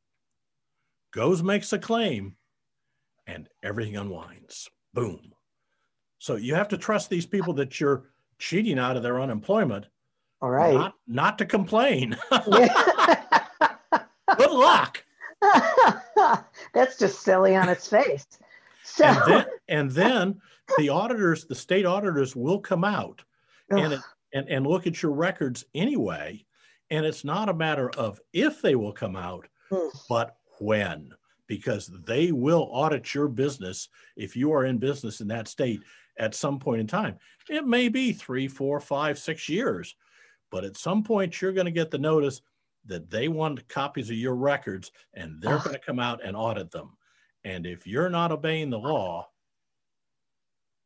goes, 1.13 1.41
makes 1.41 1.71
a 1.71 1.79
claim, 1.79 2.35
and 3.27 3.47
everything 3.63 3.95
unwinds. 3.95 4.69
Boom. 4.93 5.31
So 6.17 6.35
you 6.35 6.53
have 6.55 6.67
to 6.67 6.77
trust 6.77 7.09
these 7.09 7.25
people 7.25 7.53
that 7.53 7.79
you're 7.79 8.09
cheating 8.45 8.77
out 8.77 8.95
of 8.95 9.01
their 9.01 9.19
unemployment. 9.19 9.87
All 10.39 10.51
right. 10.51 10.75
Not, 10.75 10.93
not 11.07 11.39
to 11.39 11.45
complain. 11.45 12.15
Good 12.31 12.69
luck. 14.51 15.03
That's 16.73 16.99
just 16.99 17.21
silly 17.21 17.55
on 17.55 17.69
its 17.69 17.87
face. 17.87 18.27
So 18.83 19.05
and 19.05 19.17
then, 19.27 19.45
and 19.67 19.91
then 19.91 20.41
the 20.77 20.89
auditors, 20.89 21.45
the 21.45 21.55
state 21.55 21.87
auditors 21.87 22.35
will 22.35 22.59
come 22.59 22.83
out 22.83 23.23
and, 23.71 23.93
it, 23.93 23.99
and, 24.33 24.47
and 24.47 24.67
look 24.67 24.85
at 24.85 25.01
your 25.01 25.13
records 25.13 25.65
anyway. 25.73 26.45
And 26.91 27.03
it's 27.03 27.23
not 27.23 27.49
a 27.49 27.53
matter 27.53 27.89
of 27.97 28.19
if 28.31 28.61
they 28.61 28.75
will 28.75 28.93
come 28.93 29.15
out, 29.15 29.47
mm. 29.71 29.89
but 30.07 30.37
when, 30.59 31.09
because 31.47 31.89
they 32.05 32.31
will 32.31 32.69
audit 32.71 33.15
your 33.15 33.27
business 33.27 33.89
if 34.15 34.35
you 34.35 34.53
are 34.53 34.65
in 34.65 34.77
business 34.77 35.19
in 35.19 35.27
that 35.29 35.47
state 35.47 35.81
at 36.17 36.35
some 36.35 36.59
point 36.59 36.81
in 36.81 36.87
time. 36.87 37.17
It 37.49 37.65
may 37.65 37.89
be 37.89 38.13
three, 38.13 38.47
four, 38.47 38.79
five, 38.79 39.19
six 39.19 39.49
years, 39.49 39.95
but 40.51 40.63
at 40.63 40.77
some 40.77 41.03
point 41.03 41.41
you're 41.41 41.53
going 41.53 41.65
to 41.65 41.71
get 41.71 41.91
the 41.91 41.97
notice 41.97 42.41
that 42.85 43.09
they 43.09 43.27
want 43.27 43.67
copies 43.67 44.09
of 44.09 44.15
your 44.15 44.35
records 44.35 44.91
and 45.13 45.41
they're 45.41 45.59
going 45.59 45.73
to 45.73 45.79
come 45.79 45.99
out 45.99 46.23
and 46.23 46.35
audit 46.37 46.71
them. 46.71 46.95
And 47.43 47.65
if 47.65 47.85
you're 47.85 48.09
not 48.09 48.31
obeying 48.31 48.69
the 48.69 48.79
law, 48.79 49.27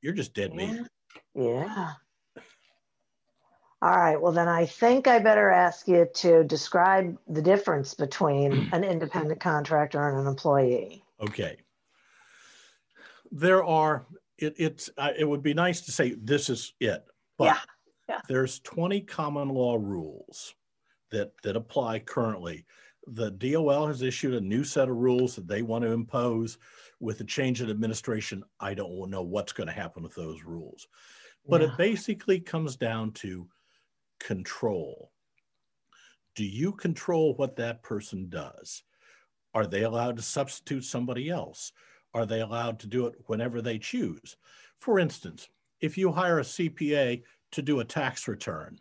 you're 0.01 0.13
just 0.13 0.33
dead 0.33 0.51
yeah. 0.55 0.71
meat. 0.71 0.87
Yeah. 1.35 1.93
All 3.81 3.97
right. 3.97 4.21
Well, 4.21 4.33
then 4.33 4.49
I 4.49 4.65
think 4.65 5.07
I 5.07 5.19
better 5.19 5.49
ask 5.49 5.87
you 5.87 6.07
to 6.15 6.43
describe 6.43 7.17
the 7.27 7.41
difference 7.41 7.93
between 7.93 8.69
an 8.73 8.83
independent 8.83 9.39
contractor 9.39 10.09
and 10.09 10.19
an 10.19 10.27
employee. 10.27 11.03
Okay. 11.21 11.57
There 13.31 13.63
are 13.63 14.05
it, 14.41 14.55
it's 14.57 14.89
uh, 14.97 15.11
it 15.17 15.25
would 15.25 15.43
be 15.43 15.53
nice 15.53 15.81
to 15.81 15.91
say 15.91 16.15
this 16.21 16.49
is 16.49 16.73
it, 16.79 17.05
but 17.37 17.45
yeah. 17.45 17.59
Yeah. 18.07 18.21
there's 18.27 18.59
20 18.61 19.01
common 19.01 19.49
law 19.49 19.75
rules 19.75 20.55
that 21.11 21.31
that 21.43 21.55
apply 21.55 21.99
currently. 21.99 22.65
The 23.07 23.31
DOL 23.31 23.87
has 23.87 24.01
issued 24.01 24.35
a 24.35 24.41
new 24.41 24.63
set 24.63 24.89
of 24.89 24.95
rules 24.95 25.35
that 25.35 25.47
they 25.47 25.61
want 25.61 25.83
to 25.83 25.91
impose 25.91 26.57
with 26.99 27.17
the 27.17 27.23
change 27.23 27.61
in 27.61 27.69
administration. 27.69 28.43
I 28.59 28.73
don't 28.73 29.09
know 29.09 29.23
what's 29.23 29.53
going 29.53 29.67
to 29.67 29.73
happen 29.73 30.03
with 30.03 30.15
those 30.15 30.43
rules, 30.43 30.87
but 31.47 31.61
yeah. 31.61 31.67
it 31.67 31.77
basically 31.77 32.39
comes 32.39 32.75
down 32.75 33.11
to 33.13 33.47
control. 34.19 35.11
Do 36.35 36.45
you 36.45 36.71
control 36.73 37.33
what 37.35 37.55
that 37.55 37.83
person 37.83 38.29
does? 38.29 38.83
Are 39.53 39.65
they 39.65 39.83
allowed 39.83 40.17
to 40.17 40.23
substitute 40.23 40.83
somebody 40.83 41.29
else? 41.29 41.71
Are 42.13 42.25
they 42.25 42.41
allowed 42.41 42.79
to 42.79 42.87
do 42.87 43.07
it 43.07 43.15
whenever 43.27 43.61
they 43.61 43.77
choose? 43.77 44.35
For 44.79 44.99
instance, 44.99 45.49
if 45.81 45.97
you 45.97 46.11
hire 46.11 46.39
a 46.39 46.43
CPA 46.43 47.23
to 47.51 47.61
do 47.61 47.79
a 47.79 47.85
tax 47.85 48.27
return, 48.27 48.79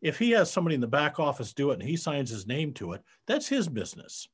if 0.00 0.18
he 0.18 0.30
has 0.30 0.50
somebody 0.50 0.74
in 0.74 0.80
the 0.80 0.86
back 0.86 1.18
office 1.18 1.52
do 1.52 1.70
it 1.70 1.80
and 1.80 1.82
he 1.82 1.96
signs 1.96 2.30
his 2.30 2.46
name 2.46 2.72
to 2.74 2.92
it, 2.92 3.02
that's 3.26 3.48
his 3.48 3.68
business. 3.68 4.28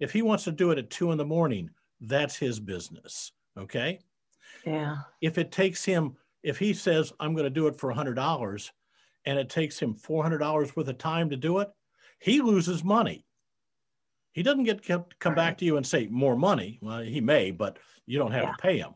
If 0.00 0.12
he 0.12 0.22
wants 0.22 0.44
to 0.44 0.52
do 0.52 0.70
it 0.70 0.78
at 0.78 0.90
two 0.90 1.12
in 1.12 1.18
the 1.18 1.24
morning, 1.24 1.70
that's 2.00 2.36
his 2.36 2.58
business. 2.58 3.32
Okay. 3.58 4.00
Yeah. 4.64 4.96
If 5.20 5.38
it 5.38 5.52
takes 5.52 5.84
him, 5.84 6.16
if 6.42 6.58
he 6.58 6.72
says, 6.72 7.12
I'm 7.20 7.34
going 7.34 7.44
to 7.44 7.50
do 7.50 7.66
it 7.66 7.78
for 7.78 7.92
$100 7.92 8.70
and 9.26 9.38
it 9.38 9.48
takes 9.48 9.78
him 9.78 9.94
$400 9.94 10.76
worth 10.76 10.88
of 10.88 10.98
time 10.98 11.30
to 11.30 11.36
do 11.36 11.58
it, 11.58 11.70
he 12.18 12.40
loses 12.40 12.82
money. 12.82 13.24
He 14.34 14.42
doesn't 14.42 14.64
get 14.64 14.82
kept, 14.82 15.18
come 15.20 15.36
back 15.36 15.56
to 15.58 15.64
you 15.64 15.76
and 15.76 15.86
say 15.86 16.08
more 16.10 16.36
money. 16.36 16.78
Well, 16.82 17.00
he 17.00 17.20
may, 17.20 17.52
but 17.52 17.78
you 18.04 18.18
don't 18.18 18.32
have 18.32 18.42
yeah. 18.42 18.50
to 18.50 18.58
pay 18.58 18.78
him. 18.78 18.94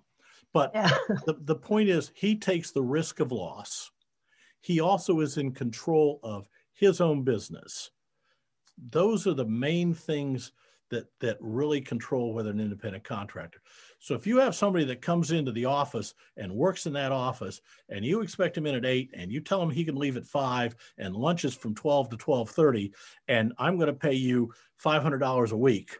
But 0.52 0.72
yeah. 0.74 0.90
the, 1.26 1.36
the 1.40 1.54
point 1.54 1.88
is, 1.88 2.10
he 2.14 2.34
takes 2.34 2.72
the 2.72 2.82
risk 2.82 3.20
of 3.20 3.30
loss. 3.30 3.90
He 4.60 4.80
also 4.80 5.20
is 5.20 5.38
in 5.38 5.52
control 5.52 6.18
of 6.24 6.48
his 6.74 7.00
own 7.00 7.22
business. 7.22 7.92
Those 8.90 9.28
are 9.28 9.34
the 9.34 9.46
main 9.46 9.94
things 9.94 10.50
that, 10.90 11.06
that 11.20 11.36
really 11.40 11.80
control 11.80 12.34
whether 12.34 12.50
an 12.50 12.60
independent 12.60 13.04
contractor. 13.04 13.60
So 14.00 14.14
if 14.14 14.26
you 14.26 14.38
have 14.38 14.54
somebody 14.54 14.84
that 14.86 15.02
comes 15.02 15.32
into 15.32 15.50
the 15.50 15.64
office 15.64 16.14
and 16.36 16.52
works 16.52 16.86
in 16.86 16.92
that 16.92 17.10
office 17.10 17.60
and 17.88 18.04
you 18.04 18.20
expect 18.20 18.56
him 18.56 18.66
in 18.66 18.76
at 18.76 18.84
eight 18.84 19.10
and 19.12 19.32
you 19.32 19.40
tell 19.40 19.60
him 19.60 19.70
he 19.70 19.84
can 19.84 19.96
leave 19.96 20.16
at 20.16 20.24
five 20.24 20.76
and 20.98 21.16
lunches 21.16 21.54
from 21.54 21.74
12 21.74 22.10
to 22.10 22.16
1230 22.16 22.92
and 23.26 23.52
I'm 23.58 23.76
going 23.76 23.88
to 23.88 23.92
pay 23.92 24.14
you 24.14 24.52
$500 24.84 25.50
a 25.50 25.56
week, 25.56 25.98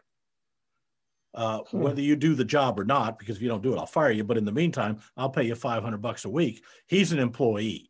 uh, 1.35 1.59
hmm. 1.59 1.79
whether 1.81 2.01
you 2.01 2.15
do 2.15 2.35
the 2.35 2.45
job 2.45 2.79
or 2.79 2.85
not, 2.85 3.19
because 3.19 3.35
if 3.35 3.41
you 3.41 3.49
don't 3.49 3.63
do 3.63 3.73
it, 3.73 3.77
I'll 3.77 3.85
fire 3.85 4.11
you. 4.11 4.23
But 4.23 4.37
in 4.37 4.45
the 4.45 4.51
meantime, 4.51 4.99
I'll 5.17 5.29
pay 5.29 5.43
you 5.43 5.55
500 5.55 6.01
bucks 6.01 6.23
a 6.23 6.29
week. 6.29 6.63
He's 6.87 7.11
an 7.11 7.19
employee. 7.19 7.89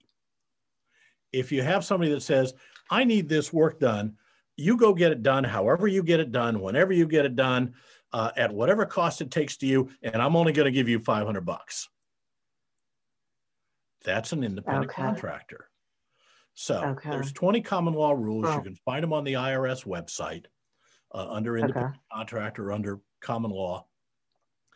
If 1.32 1.52
you 1.52 1.62
have 1.62 1.86
somebody 1.86 2.12
that 2.12 2.22
says, 2.22 2.56
I 2.90 3.04
need 3.04 3.30
this 3.30 3.54
work 3.54 3.80
done, 3.80 4.16
you 4.58 4.76
go 4.76 4.94
get 4.94 5.12
it 5.12 5.24
done, 5.24 5.44
however 5.44 5.88
you 5.88 6.04
get 6.04 6.20
it 6.20 6.32
done, 6.32 6.60
whenever 6.60 6.92
you 6.92 7.06
get 7.06 7.26
it 7.26 7.36
done, 7.36 7.76
uh, 8.14 8.32
at 8.36 8.54
whatever 8.54 8.86
cost 8.86 9.22
it 9.22 9.32
takes 9.32 9.58
to 9.58 9.68
you, 9.68 9.90
and 10.02 10.22
I'm 10.22 10.36
only 10.36 10.54
going 10.54 10.66
to 10.66 10.72
give 10.72 10.90
you 10.90 11.00
500 11.00 11.42
bucks. 11.42 11.90
That's 14.06 14.32
an 14.32 14.44
independent 14.44 14.92
okay. 14.92 15.02
contractor. 15.02 15.70
So 16.54 16.84
okay. 16.84 17.12
there's 17.12 17.32
20 17.32 17.62
common 17.62 17.94
law 17.94 18.12
rules. 18.12 18.46
Oh. 18.48 18.56
You 18.56 18.62
can 18.62 18.76
find 18.76 19.04
them 19.04 19.14
on 19.14 19.24
the 19.24 19.34
IRS 19.34 19.86
website 19.86 20.46
uh, 21.14 21.28
under 21.30 21.58
independent 21.58 21.96
okay. 21.96 22.04
contractor, 22.12 22.72
under 22.72 23.00
common 23.22 23.52
law. 23.52 23.86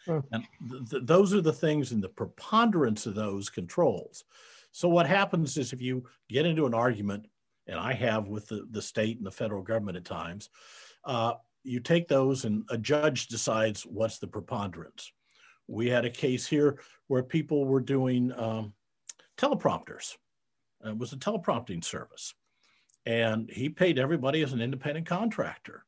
Hmm. 0.06 0.20
And 0.32 0.44
th- 0.70 0.90
th- 0.90 1.04
those 1.06 1.34
are 1.34 1.42
the 1.42 1.54
things 1.54 1.92
in 1.92 2.02
the 2.02 2.10
preponderance 2.10 3.06
of 3.06 3.16
those 3.16 3.50
controls. 3.50 4.24
So 4.72 4.90
what 4.90 5.08
happens 5.08 5.58
is 5.58 5.72
if 5.72 5.82
you 5.82 6.04
get 6.30 6.46
into 6.46 6.66
an 6.66 6.74
argument, 6.74 7.28
and 7.68 7.80
I 7.80 7.94
have 7.94 8.28
with 8.28 8.48
the, 8.48 8.68
the 8.72 8.82
state 8.82 9.18
and 9.18 9.26
the 9.26 9.32
federal 9.32 9.62
government 9.62 9.98
at 9.98 10.06
times, 10.06 10.50
uh, 11.06 11.34
you 11.64 11.80
take 11.80 12.08
those 12.08 12.46
and 12.46 12.64
a 12.70 12.78
judge 12.78 13.28
decides 13.28 13.84
what's 13.84 14.20
the 14.20 14.28
preponderance. 14.28 15.12
We 15.68 15.88
had 15.88 16.06
a 16.06 16.10
case 16.10 16.46
here 16.46 16.80
where 17.08 17.24
people 17.24 17.66
were 17.66 17.80
doing 17.80 18.32
um, 18.38 18.74
teleprompters. 19.38 20.16
It 20.86 20.98
was 20.98 21.14
a 21.14 21.18
teleprompting 21.18 21.84
service. 21.84 22.34
And 23.06 23.50
he 23.50 23.70
paid 23.70 24.00
everybody 24.00 24.42
as 24.42 24.54
an 24.54 24.62
independent 24.62 25.08
contractor 25.08 25.86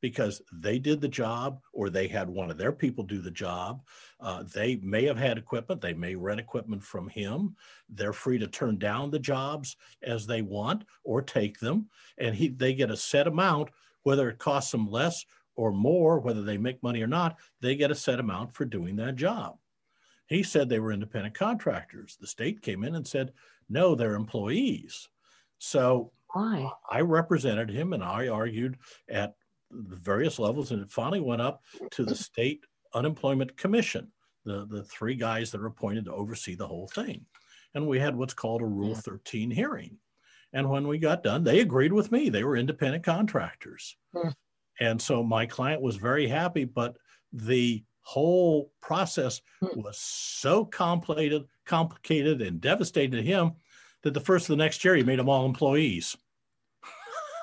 because 0.00 0.40
they 0.52 0.78
did 0.78 1.00
the 1.00 1.08
job 1.08 1.60
or 1.72 1.90
they 1.90 2.06
had 2.06 2.28
one 2.28 2.50
of 2.50 2.58
their 2.58 2.72
people 2.72 3.04
do 3.04 3.20
the 3.20 3.30
job. 3.30 3.82
Uh, 4.20 4.44
they 4.54 4.76
may 4.76 5.04
have 5.04 5.18
had 5.18 5.38
equipment, 5.38 5.80
they 5.80 5.94
may 5.94 6.14
rent 6.14 6.40
equipment 6.40 6.82
from 6.82 7.08
him. 7.08 7.56
They're 7.88 8.12
free 8.12 8.38
to 8.38 8.46
turn 8.46 8.78
down 8.78 9.10
the 9.10 9.18
jobs 9.18 9.76
as 10.02 10.26
they 10.26 10.42
want 10.42 10.84
or 11.04 11.22
take 11.22 11.58
them. 11.58 11.88
And 12.18 12.34
he, 12.34 12.48
they 12.48 12.74
get 12.74 12.90
a 12.90 12.96
set 12.96 13.26
amount, 13.26 13.70
whether 14.02 14.28
it 14.28 14.38
costs 14.38 14.72
them 14.72 14.90
less 14.90 15.24
or 15.56 15.72
more, 15.72 16.20
whether 16.20 16.42
they 16.42 16.56
make 16.56 16.82
money 16.82 17.02
or 17.02 17.06
not, 17.06 17.36
they 17.60 17.74
get 17.74 17.90
a 17.90 17.94
set 17.94 18.20
amount 18.20 18.54
for 18.54 18.64
doing 18.64 18.96
that 18.96 19.16
job. 19.16 19.56
He 20.26 20.42
said 20.42 20.68
they 20.68 20.78
were 20.78 20.92
independent 20.92 21.34
contractors. 21.34 22.16
The 22.20 22.26
state 22.26 22.62
came 22.62 22.84
in 22.84 22.94
and 22.94 23.06
said, 23.06 23.32
no, 23.68 23.94
they're 23.94 24.14
employees. 24.14 25.08
So 25.58 26.12
why? 26.32 26.70
I 26.88 27.00
represented 27.00 27.70
him 27.70 27.92
and 27.92 28.04
I 28.04 28.28
argued 28.28 28.78
at 29.08 29.34
the 29.70 29.96
various 29.96 30.38
levels, 30.38 30.70
and 30.70 30.80
it 30.80 30.90
finally 30.90 31.20
went 31.20 31.42
up 31.42 31.62
to 31.90 32.04
the 32.04 32.14
state 32.14 32.64
unemployment 32.94 33.56
commission, 33.56 34.10
the, 34.44 34.66
the 34.66 34.84
three 34.84 35.14
guys 35.14 35.50
that 35.50 35.60
are 35.60 35.66
appointed 35.66 36.06
to 36.06 36.12
oversee 36.12 36.54
the 36.54 36.66
whole 36.66 36.88
thing. 36.88 37.24
And 37.74 37.86
we 37.86 37.98
had 37.98 38.16
what's 38.16 38.34
called 38.34 38.62
a 38.62 38.66
Rule 38.66 38.94
13 38.94 39.50
hearing. 39.50 39.98
And 40.52 40.68
when 40.68 40.88
we 40.88 40.98
got 40.98 41.22
done, 41.22 41.44
they 41.44 41.60
agreed 41.60 41.92
with 41.92 42.10
me. 42.10 42.28
They 42.28 42.44
were 42.44 42.56
independent 42.56 43.04
contractors. 43.04 43.96
Hmm. 44.16 44.30
And 44.80 45.00
so 45.00 45.22
my 45.22 45.46
client 45.46 45.82
was 45.82 45.96
very 45.96 46.28
happy, 46.28 46.64
but 46.64 46.96
the 47.32 47.84
whole 48.00 48.72
process 48.80 49.40
hmm. 49.60 49.80
was 49.80 49.98
so 49.98 50.64
complicated, 50.64 51.44
complicated 51.66 52.40
and 52.40 52.60
devastating 52.60 53.12
to 53.12 53.22
him 53.22 53.52
that 54.02 54.14
the 54.14 54.20
first 54.20 54.44
of 54.44 54.56
the 54.56 54.62
next 54.62 54.84
year 54.84 54.94
he 54.94 55.02
made 55.02 55.18
them 55.18 55.28
all 55.28 55.44
employees. 55.44 56.16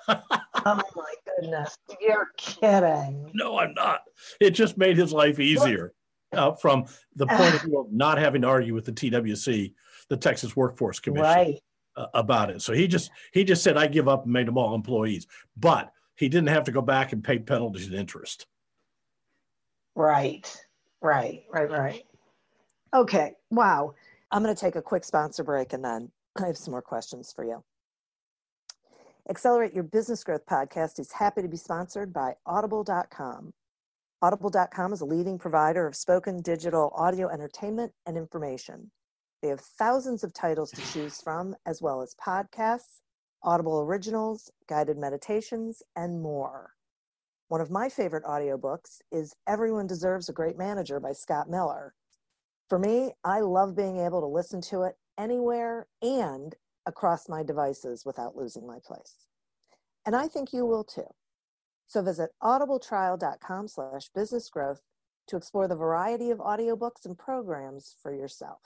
oh 0.07 0.21
my 0.65 1.13
goodness. 1.39 1.77
You're 2.01 2.29
kidding. 2.37 3.29
No, 3.33 3.59
I'm 3.59 3.73
not. 3.73 4.01
It 4.39 4.51
just 4.51 4.77
made 4.77 4.97
his 4.97 5.13
life 5.13 5.39
easier 5.39 5.93
uh, 6.31 6.53
from 6.53 6.85
the 7.15 7.27
point 7.27 7.55
of 7.55 7.61
view 7.63 7.79
of 7.79 7.91
not 7.91 8.17
having 8.17 8.41
to 8.41 8.47
argue 8.47 8.73
with 8.73 8.85
the 8.85 8.91
TWC, 8.91 9.73
the 10.09 10.17
Texas 10.17 10.55
Workforce 10.55 10.99
Commission, 10.99 11.23
right. 11.23 11.59
About 12.13 12.49
it. 12.49 12.61
So 12.61 12.73
he 12.73 12.87
just 12.87 13.11
he 13.33 13.43
just 13.43 13.63
said, 13.63 13.77
I 13.77 13.87
give 13.87 14.07
up 14.07 14.23
and 14.23 14.33
made 14.33 14.47
them 14.47 14.57
all 14.57 14.75
employees. 14.75 15.27
But 15.57 15.91
he 16.15 16.29
didn't 16.29 16.49
have 16.49 16.63
to 16.65 16.71
go 16.71 16.81
back 16.81 17.13
and 17.13 17.23
pay 17.23 17.39
penalties 17.39 17.87
and 17.87 17.95
interest. 17.95 18.47
Right, 19.95 20.53
right, 21.01 21.43
right, 21.51 21.69
right. 21.69 22.03
Okay, 22.93 23.33
wow. 23.51 23.93
I'm 24.31 24.43
going 24.43 24.55
to 24.55 24.59
take 24.59 24.75
a 24.75 24.81
quick 24.81 25.03
sponsor 25.03 25.43
break 25.43 25.73
and 25.73 25.83
then 25.83 26.11
I 26.41 26.47
have 26.47 26.57
some 26.57 26.71
more 26.71 26.81
questions 26.81 27.31
for 27.33 27.45
you. 27.45 27.63
Accelerate 29.29 29.73
Your 29.73 29.83
Business 29.83 30.23
Growth 30.23 30.45
podcast 30.45 30.99
is 30.99 31.11
happy 31.11 31.41
to 31.41 31.47
be 31.47 31.57
sponsored 31.57 32.13
by 32.13 32.35
Audible.com. 32.45 33.53
Audible.com 34.21 34.93
is 34.93 35.01
a 35.01 35.05
leading 35.05 35.39
provider 35.39 35.87
of 35.87 35.95
spoken 35.95 36.41
digital 36.41 36.91
audio 36.95 37.27
entertainment 37.29 37.91
and 38.05 38.17
information. 38.17 38.91
They 39.45 39.49
have 39.49 39.61
thousands 39.61 40.23
of 40.23 40.33
titles 40.33 40.71
to 40.71 40.81
choose 40.91 41.21
from, 41.21 41.55
as 41.67 41.79
well 41.79 42.01
as 42.01 42.15
podcasts, 42.15 43.01
Audible 43.43 43.79
originals, 43.79 44.49
guided 44.67 44.97
meditations, 44.97 45.83
and 45.95 46.19
more. 46.19 46.71
One 47.49 47.61
of 47.61 47.69
my 47.69 47.87
favorite 47.87 48.23
audiobooks 48.23 49.01
is 49.11 49.35
Everyone 49.45 49.85
Deserves 49.85 50.29
a 50.29 50.33
Great 50.33 50.57
Manager 50.57 50.99
by 50.99 51.11
Scott 51.11 51.47
Miller. 51.47 51.93
For 52.69 52.79
me, 52.79 53.11
I 53.23 53.41
love 53.41 53.75
being 53.75 53.99
able 53.99 54.19
to 54.21 54.25
listen 54.25 54.61
to 54.61 54.81
it 54.81 54.95
anywhere 55.15 55.85
and 56.01 56.55
across 56.87 57.29
my 57.29 57.43
devices 57.43 58.03
without 58.03 58.35
losing 58.35 58.65
my 58.65 58.79
place. 58.83 59.27
And 60.07 60.15
I 60.15 60.27
think 60.27 60.53
you 60.53 60.65
will 60.65 60.83
too. 60.83 61.13
So 61.85 62.01
visit 62.01 62.31
audibletrial.com 62.41 63.67
slash 63.67 64.09
business 64.09 64.49
growth 64.49 64.81
to 65.27 65.37
explore 65.37 65.67
the 65.67 65.75
variety 65.75 66.31
of 66.31 66.39
audiobooks 66.39 67.05
and 67.05 67.15
programs 67.15 67.95
for 68.01 68.11
yourself. 68.11 68.61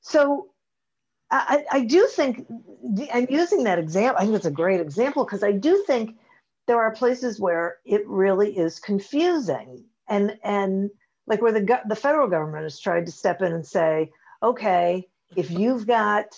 So 0.00 0.48
I, 1.30 1.64
I 1.70 1.80
do 1.84 2.06
think, 2.06 2.46
I'm 3.12 3.26
using 3.30 3.64
that 3.64 3.78
example, 3.78 4.16
I 4.18 4.24
think 4.24 4.36
it's 4.36 4.46
a 4.46 4.50
great 4.50 4.80
example 4.80 5.24
because 5.24 5.44
I 5.44 5.52
do 5.52 5.84
think 5.86 6.16
there 6.66 6.80
are 6.80 6.92
places 6.92 7.38
where 7.38 7.76
it 7.84 8.06
really 8.06 8.56
is 8.56 8.80
confusing 8.80 9.84
and, 10.08 10.36
and 10.42 10.90
like 11.26 11.40
where 11.40 11.52
the, 11.52 11.80
the 11.86 11.96
federal 11.96 12.28
government 12.28 12.64
has 12.64 12.80
tried 12.80 13.06
to 13.06 13.12
step 13.12 13.42
in 13.42 13.52
and 13.52 13.66
say, 13.66 14.10
okay, 14.42 15.08
if 15.36 15.50
you've 15.50 15.86
got 15.86 16.36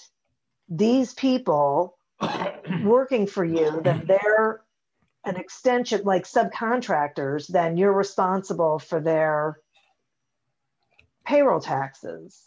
these 0.68 1.14
people 1.14 1.96
working 2.85 3.27
for 3.27 3.44
you, 3.44 3.81
then 3.83 4.05
they're 4.07 4.62
an 5.25 5.37
extension, 5.37 6.03
like 6.05 6.25
subcontractors, 6.25 7.46
then 7.46 7.77
you're 7.77 7.92
responsible 7.92 8.79
for 8.79 9.01
their 9.01 9.59
payroll 11.25 11.61
taxes. 11.61 12.42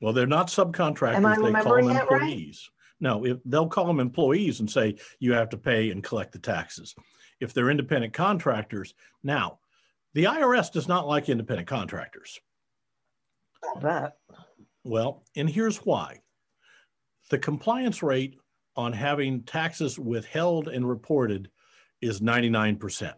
Well, 0.00 0.12
they're 0.12 0.26
not 0.26 0.48
subcontractors. 0.48 1.52
They 1.52 1.60
call 1.62 1.76
them 1.76 1.96
employees. 1.96 2.70
Right? 2.70 2.76
No, 3.00 3.24
if, 3.24 3.38
they'll 3.44 3.68
call 3.68 3.86
them 3.86 4.00
employees 4.00 4.60
and 4.60 4.70
say 4.70 4.96
you 5.18 5.32
have 5.32 5.48
to 5.50 5.56
pay 5.56 5.90
and 5.90 6.02
collect 6.02 6.32
the 6.32 6.38
taxes. 6.38 6.94
If 7.40 7.54
they're 7.54 7.70
independent 7.70 8.12
contractors, 8.12 8.94
now 9.22 9.58
the 10.14 10.24
IRS 10.24 10.72
does 10.72 10.88
not 10.88 11.06
like 11.06 11.28
independent 11.28 11.68
contractors. 11.68 12.40
That. 13.82 14.16
Well, 14.84 15.24
and 15.36 15.48
here's 15.48 15.78
why. 15.78 16.20
The 17.30 17.38
compliance 17.38 18.02
rate 18.02 18.36
on 18.76 18.92
having 18.92 19.42
taxes 19.42 19.98
withheld 19.98 20.68
and 20.68 20.88
reported 20.88 21.50
is 22.00 22.20
99% 22.20 23.12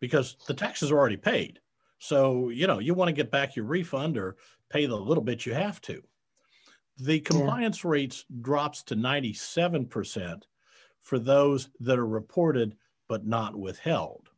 because 0.00 0.36
the 0.46 0.54
taxes 0.54 0.90
are 0.90 0.98
already 0.98 1.16
paid. 1.16 1.60
So, 2.00 2.48
you 2.48 2.66
know, 2.66 2.78
you 2.78 2.94
want 2.94 3.08
to 3.08 3.14
get 3.14 3.30
back 3.30 3.54
your 3.54 3.66
refund 3.66 4.16
or 4.16 4.36
pay 4.70 4.86
the 4.86 4.96
little 4.96 5.22
bit 5.22 5.46
you 5.46 5.54
have 5.54 5.80
to. 5.82 6.02
The 6.96 7.20
compliance 7.20 7.84
yeah. 7.84 7.90
rates 7.90 8.24
drops 8.40 8.82
to 8.84 8.96
97% 8.96 10.42
for 11.02 11.18
those 11.18 11.68
that 11.80 11.98
are 11.98 12.06
reported 12.06 12.76
but 13.06 13.26
not 13.26 13.54
withheld. 13.54 14.30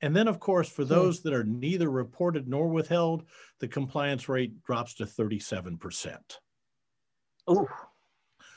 And 0.00 0.16
then, 0.16 0.28
of 0.28 0.40
course, 0.40 0.68
for 0.68 0.82
hmm. 0.82 0.88
those 0.88 1.20
that 1.22 1.34
are 1.34 1.44
neither 1.44 1.90
reported 1.90 2.48
nor 2.48 2.68
withheld, 2.68 3.24
the 3.60 3.68
compliance 3.68 4.28
rate 4.28 4.62
drops 4.64 4.94
to 4.94 5.04
37%. 5.04 6.18
Oh. 7.46 7.68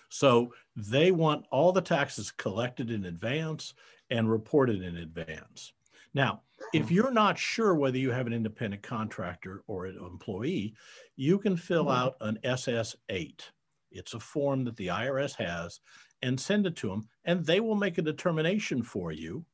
So 0.09 0.53
they 0.75 1.11
want 1.11 1.45
all 1.51 1.73
the 1.73 1.81
taxes 1.81 2.31
collected 2.31 2.91
in 2.91 3.05
advance 3.05 3.73
and 4.09 4.31
reported 4.31 4.81
in 4.81 4.97
advance. 4.97 5.73
Now, 6.13 6.43
if 6.75 6.91
you're 6.91 7.11
not 7.11 7.37
sure 7.37 7.75
whether 7.75 7.97
you 7.97 8.11
have 8.11 8.27
an 8.27 8.33
independent 8.33 8.83
contractor 8.83 9.63
or 9.67 9.85
an 9.85 9.97
employee, 9.97 10.75
you 11.15 11.39
can 11.39 11.57
fill 11.57 11.85
mm-hmm. 11.85 11.97
out 11.97 12.15
an 12.21 12.39
SS 12.43 12.95
8. 13.09 13.51
It's 13.91 14.13
a 14.13 14.19
form 14.19 14.63
that 14.65 14.75
the 14.75 14.87
IRS 14.87 15.35
has 15.35 15.79
and 16.21 16.39
send 16.39 16.65
it 16.65 16.75
to 16.77 16.89
them, 16.89 17.07
and 17.25 17.45
they 17.45 17.59
will 17.59 17.75
make 17.75 17.97
a 17.97 18.01
determination 18.01 18.83
for 18.83 19.11
you 19.11 19.45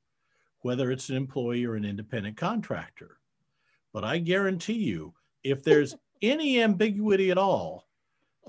whether 0.61 0.91
it's 0.91 1.09
an 1.09 1.15
employee 1.15 1.65
or 1.65 1.75
an 1.75 1.85
independent 1.85 2.37
contractor. 2.37 3.17
But 3.93 4.03
I 4.03 4.19
guarantee 4.19 4.73
you, 4.73 5.13
if 5.43 5.63
there's 5.63 5.95
any 6.21 6.61
ambiguity 6.61 7.31
at 7.31 7.37
all, 7.37 7.87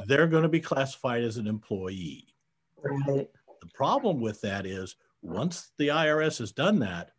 they're 0.07 0.27
going 0.27 0.43
to 0.43 0.49
be 0.49 0.61
classified 0.61 1.23
as 1.23 1.37
an 1.37 1.47
employee. 1.47 2.35
Right. 2.83 3.29
The 3.61 3.69
problem 3.75 4.21
with 4.21 4.41
that 4.43 4.67
is 4.67 4.97
once 5.23 5.73
the 5.79 5.89
IRS 5.89 6.39
has 6.39 6.53
done 6.53 6.79
that, 6.81 7.13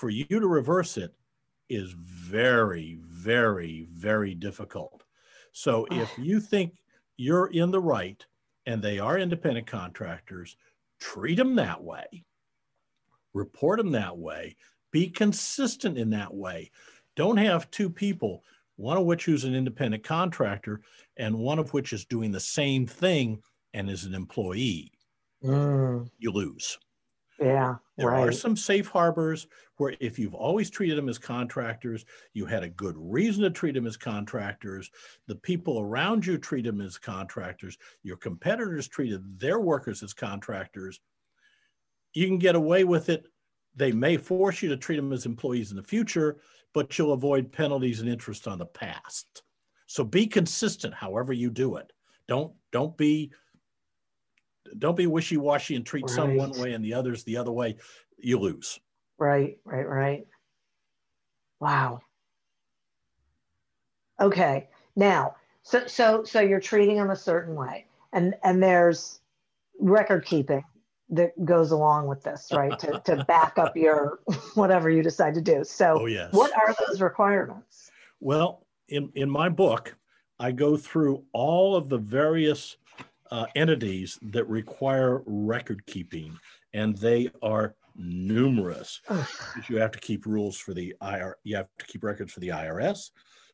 for 0.00 0.08
you 0.08 0.24
to 0.24 0.48
reverse 0.48 0.96
it, 0.96 1.14
is 1.68 1.92
very, 1.92 2.98
very, 3.04 3.86
very 3.92 4.34
difficult. 4.34 5.04
So 5.52 5.86
if 5.90 6.10
you 6.18 6.40
think 6.40 6.72
you're 7.18 7.48
in 7.48 7.70
the 7.70 7.80
right 7.80 8.24
and 8.64 8.82
they 8.82 8.98
are 8.98 9.18
independent 9.18 9.66
contractors, 9.66 10.56
treat 11.00 11.34
them 11.36 11.54
that 11.56 11.84
way, 11.84 12.24
report 13.34 13.76
them 13.76 13.92
that 13.92 14.16
way, 14.16 14.56
be 14.90 15.06
consistent 15.10 15.98
in 15.98 16.08
that 16.10 16.32
way. 16.32 16.70
Don't 17.14 17.36
have 17.36 17.70
two 17.70 17.90
people, 17.90 18.42
one 18.76 18.96
of 18.96 19.04
which 19.04 19.26
who's 19.26 19.44
an 19.44 19.54
independent 19.54 20.02
contractor 20.02 20.80
and 21.18 21.36
one 21.36 21.58
of 21.58 21.74
which 21.74 21.92
is 21.92 22.06
doing 22.06 22.32
the 22.32 22.40
same 22.40 22.86
thing 22.86 23.42
and 23.74 23.90
is 23.90 24.04
an 24.04 24.14
employee. 24.14 24.92
Mm, 25.44 26.08
You 26.18 26.32
lose. 26.32 26.78
yeah. 27.38 27.76
There 28.00 28.08
right. 28.08 28.28
are 28.28 28.32
some 28.32 28.56
safe 28.56 28.88
harbors 28.88 29.46
where 29.76 29.94
if 30.00 30.18
you've 30.18 30.34
always 30.34 30.70
treated 30.70 30.96
them 30.96 31.10
as 31.10 31.18
contractors, 31.18 32.06
you 32.32 32.46
had 32.46 32.62
a 32.62 32.68
good 32.70 32.94
reason 32.96 33.42
to 33.42 33.50
treat 33.50 33.74
them 33.74 33.86
as 33.86 33.98
contractors, 33.98 34.90
the 35.26 35.34
people 35.34 35.80
around 35.80 36.24
you 36.24 36.38
treat 36.38 36.64
them 36.64 36.80
as 36.80 36.96
contractors, 36.96 37.76
your 38.02 38.16
competitors 38.16 38.88
treated 38.88 39.38
their 39.38 39.60
workers 39.60 40.02
as 40.02 40.14
contractors, 40.14 41.00
you 42.14 42.26
can 42.26 42.38
get 42.38 42.54
away 42.54 42.84
with 42.84 43.10
it. 43.10 43.26
They 43.76 43.92
may 43.92 44.16
force 44.16 44.62
you 44.62 44.70
to 44.70 44.78
treat 44.78 44.96
them 44.96 45.12
as 45.12 45.26
employees 45.26 45.70
in 45.70 45.76
the 45.76 45.82
future, 45.82 46.40
but 46.72 46.96
you'll 46.96 47.12
avoid 47.12 47.52
penalties 47.52 48.00
and 48.00 48.08
interest 48.08 48.48
on 48.48 48.58
the 48.58 48.66
past. 48.66 49.42
So 49.86 50.04
be 50.04 50.26
consistent 50.26 50.94
however 50.94 51.34
you 51.34 51.50
do 51.50 51.76
it. 51.76 51.92
Don't 52.28 52.54
don't 52.72 52.96
be 52.96 53.32
don't 54.78 54.96
be 54.96 55.06
wishy-washy 55.06 55.76
and 55.76 55.84
treat 55.84 56.08
some 56.08 56.36
one 56.36 56.50
way 56.58 56.72
and 56.72 56.84
the 56.84 56.94
others 56.94 57.24
the 57.24 57.36
other 57.36 57.52
way. 57.52 57.76
You 58.18 58.38
lose. 58.38 58.78
Right, 59.18 59.58
right, 59.64 59.88
right. 59.88 60.26
Wow. 61.60 62.00
Okay. 64.20 64.68
Now, 64.96 65.36
so 65.62 65.86
so 65.86 66.24
so 66.24 66.40
you're 66.40 66.60
treating 66.60 66.96
them 66.96 67.10
a 67.10 67.16
certain 67.16 67.54
way, 67.54 67.86
and 68.12 68.34
and 68.42 68.62
there's 68.62 69.20
record 69.78 70.24
keeping 70.24 70.64
that 71.10 71.32
goes 71.44 71.70
along 71.70 72.06
with 72.06 72.22
this, 72.22 72.48
right? 72.52 72.78
to 72.78 73.00
to 73.04 73.24
back 73.28 73.58
up 73.58 73.76
your 73.76 74.20
whatever 74.54 74.90
you 74.90 75.02
decide 75.02 75.34
to 75.34 75.40
do. 75.40 75.64
So, 75.64 76.00
Oh 76.02 76.06
yes. 76.06 76.32
what 76.32 76.52
are 76.56 76.74
those 76.86 77.00
requirements? 77.00 77.90
Well, 78.20 78.66
in, 78.88 79.10
in 79.14 79.30
my 79.30 79.48
book, 79.48 79.96
I 80.38 80.52
go 80.52 80.76
through 80.76 81.24
all 81.32 81.76
of 81.76 81.88
the 81.88 81.98
various 81.98 82.76
uh, 83.30 83.46
entities 83.54 84.18
that 84.22 84.48
require 84.48 85.22
record 85.26 85.84
keeping, 85.86 86.38
and 86.74 86.96
they 86.96 87.30
are 87.42 87.74
numerous. 87.96 89.00
You 89.68 89.78
have 89.78 89.92
to 89.92 89.98
keep 89.98 90.26
rules 90.26 90.56
for 90.56 90.74
the 90.74 90.94
IR, 91.02 91.36
you 91.44 91.56
have 91.56 91.68
to 91.78 91.86
keep 91.86 92.02
records 92.02 92.32
for 92.32 92.40
the 92.40 92.48
IRS, 92.48 93.10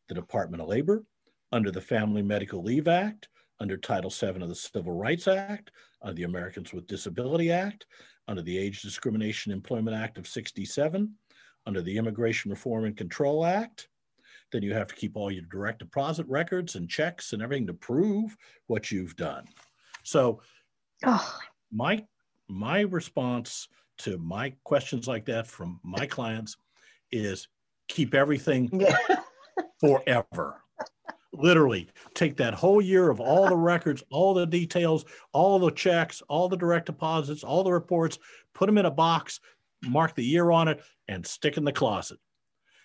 the 0.09 0.15
Department 0.15 0.63
of 0.63 0.69
Labor, 0.69 1.05
under 1.53 1.71
the 1.71 1.81
Family 1.81 2.23
Medical 2.23 2.63
Leave 2.63 2.89
Act, 2.89 3.29
under 3.61 3.77
Title 3.77 4.11
VII 4.11 4.43
of 4.43 4.49
the 4.49 4.55
Civil 4.55 4.93
Rights 4.93 5.29
Act, 5.29 5.71
under 6.03 6.15
the 6.15 6.25
Americans 6.25 6.73
with 6.73 6.87
Disability 6.87 7.51
Act, 7.51 7.87
under 8.29 8.43
the 8.43 8.59
Age 8.59 8.83
Discrimination 8.83 9.53
Employment 9.53 9.97
Act 9.97 10.19
of 10.19 10.27
67, 10.27 11.13
under 11.67 11.83
the 11.83 11.97
Immigration 11.97 12.51
Reform 12.51 12.85
and 12.85 12.97
Control 12.97 13.45
Act. 13.45 13.89
Then 14.53 14.63
you 14.63 14.75
have 14.75 14.87
to 14.89 14.95
keep 14.95 15.17
all 15.17 15.31
your 15.31 15.45
direct 15.51 15.81
deposit 15.81 16.27
records 16.29 16.77
and 16.77 16.89
checks 16.89 17.33
and 17.33 17.43
everything 17.43 17.67
to 17.67 17.75
prove 17.75 18.37
what 18.67 18.91
you've 18.91 19.17
done. 19.17 19.45
So 20.07 20.41
Oh, 21.05 21.39
my 21.73 22.05
my 22.49 22.81
response 22.81 23.69
to 23.99 24.19
my 24.19 24.53
questions 24.65 25.09
like 25.09 25.25
that 25.27 25.47
from 25.47 25.81
my 25.83 26.07
clients 26.07 26.57
is 27.11 27.49
keep 27.89 28.15
everything 28.15 28.69
yeah. 28.73 28.97
forever. 29.81 30.63
Literally, 31.33 31.89
take 32.15 32.37
that 32.37 32.55
whole 32.55 32.81
year 32.81 33.11
of 33.11 33.21
all 33.21 33.49
the 33.49 33.57
records, 33.57 34.03
all 34.11 34.33
the 34.33 34.47
details, 34.47 35.05
all 35.33 35.59
the 35.59 35.71
checks, 35.71 36.23
all 36.29 36.49
the 36.49 36.57
direct 36.57 36.87
deposits, 36.87 37.45
all 37.45 37.63
the 37.63 37.73
reports, 37.73 38.19
put 38.55 38.67
them 38.67 38.79
in 38.79 38.87
a 38.87 38.91
box, 38.91 39.41
mark 39.85 40.15
the 40.15 40.25
year 40.25 40.51
on 40.51 40.69
it, 40.69 40.83
and 41.09 41.27
stick 41.27 41.59
in 41.59 41.65
the 41.65 41.73
closet. 41.73 42.19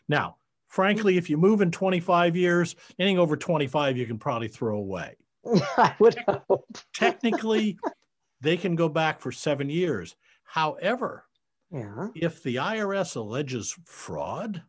Now, 0.10 0.36
frankly, 0.68 1.18
if 1.18 1.30
you 1.30 1.38
move 1.38 1.62
in 1.62 1.72
25 1.72 2.36
years, 2.36 2.76
anything 3.00 3.20
over 3.20 3.38
25, 3.38 3.96
you 3.96 4.06
can 4.06 4.18
probably 4.18 4.50
throw 4.50 4.78
away. 4.78 5.16
I 5.78 5.96
would 6.00 6.18
hope. 6.28 6.78
Technically, 6.94 7.78
they 8.42 8.58
can 8.58 8.76
go 8.76 8.90
back 8.90 9.20
for 9.20 9.32
seven 9.32 9.70
years. 9.70 10.16
However, 10.44 11.26
Yeah. 11.72 12.10
if 12.16 12.44
the 12.44 12.58
IRS 12.58 13.16
alleges 13.16 13.78
fraud, 13.86 14.64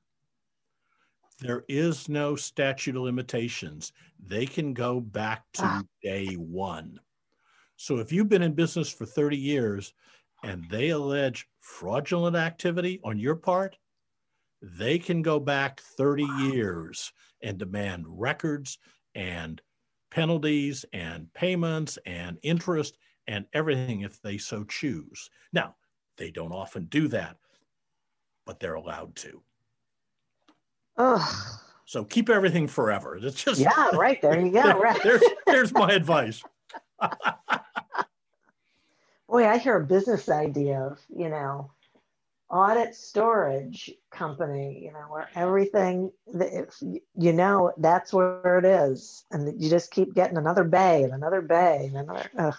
there 1.40 1.64
is 1.68 2.08
no 2.08 2.36
statute 2.36 2.94
of 2.96 3.02
limitations. 3.02 3.92
They 4.18 4.46
can 4.46 4.74
go 4.74 5.00
back 5.00 5.44
to 5.54 5.64
Ah. 5.64 5.82
day 6.02 6.34
one. 6.34 7.00
So 7.76 7.98
if 7.98 8.12
you've 8.12 8.28
been 8.28 8.42
in 8.42 8.54
business 8.54 8.92
for 8.92 9.06
30 9.06 9.36
years 9.36 9.92
and 10.44 10.64
they 10.70 10.90
allege 10.90 11.48
fraudulent 11.58 12.36
activity 12.36 13.00
on 13.02 13.18
your 13.18 13.34
part, 13.34 13.76
they 14.60 14.98
can 15.00 15.22
go 15.22 15.40
back 15.40 15.80
30 15.80 16.22
years 16.24 17.12
and 17.42 17.58
demand 17.58 18.04
records 18.08 18.78
and 19.16 19.60
penalties 20.12 20.84
and 20.92 21.32
payments 21.32 21.98
and 22.04 22.38
interest 22.42 22.98
and 23.26 23.46
everything 23.54 24.02
if 24.02 24.20
they 24.20 24.36
so 24.36 24.62
choose. 24.64 25.30
Now, 25.54 25.74
they 26.18 26.30
don't 26.30 26.52
often 26.52 26.84
do 26.84 27.08
that, 27.08 27.38
but 28.44 28.60
they're 28.60 28.74
allowed 28.74 29.16
to. 29.16 29.42
Oh, 30.98 31.60
So 31.86 32.04
keep 32.04 32.28
everything 32.28 32.68
forever. 32.68 33.16
It's 33.22 33.42
just 33.42 33.58
yeah. 33.60 33.88
Right 33.94 34.20
there 34.20 34.38
you 34.38 34.52
go. 34.52 34.60
Right. 34.80 35.02
there's 35.02 35.22
there's 35.46 35.72
my 35.72 35.92
advice. 35.92 36.42
Boy, 39.28 39.46
I 39.48 39.56
hear 39.56 39.76
a 39.76 39.86
business 39.86 40.28
idea 40.28 40.78
of, 40.78 41.00
you 41.08 41.30
know, 41.30 41.70
audit 42.52 42.94
storage 42.94 43.90
company, 44.10 44.82
you 44.84 44.92
know, 44.92 45.06
where 45.08 45.28
everything, 45.34 46.12
that 46.34 46.52
if 46.52 46.82
you 47.16 47.32
know, 47.32 47.72
that's 47.78 48.12
where 48.12 48.58
it 48.58 48.64
is. 48.64 49.24
And 49.30 49.60
you 49.60 49.70
just 49.70 49.90
keep 49.90 50.14
getting 50.14 50.36
another 50.36 50.62
bay 50.62 51.02
and 51.02 51.14
another 51.14 51.40
bay 51.40 51.86
and 51.86 51.96
another. 51.96 52.30
ugh. 52.38 52.54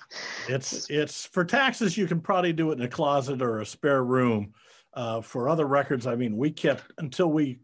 It's 0.50 0.90
it's 0.90 1.26
for 1.28 1.46
taxes. 1.46 1.96
You 1.96 2.08
can 2.08 2.20
probably 2.20 2.54
do 2.54 2.72
it 2.72 2.80
in 2.80 2.82
a 2.82 2.90
closet 2.90 3.42
or 3.42 3.62
a 3.62 3.66
spare 3.66 4.04
room. 4.04 4.54
Uh, 4.96 5.22
for 5.22 5.50
other 5.50 5.66
records, 5.66 6.06
I 6.06 6.16
mean, 6.16 6.38
we 6.38 6.52
kept 6.52 6.84
until 7.00 7.32
we 7.32 7.60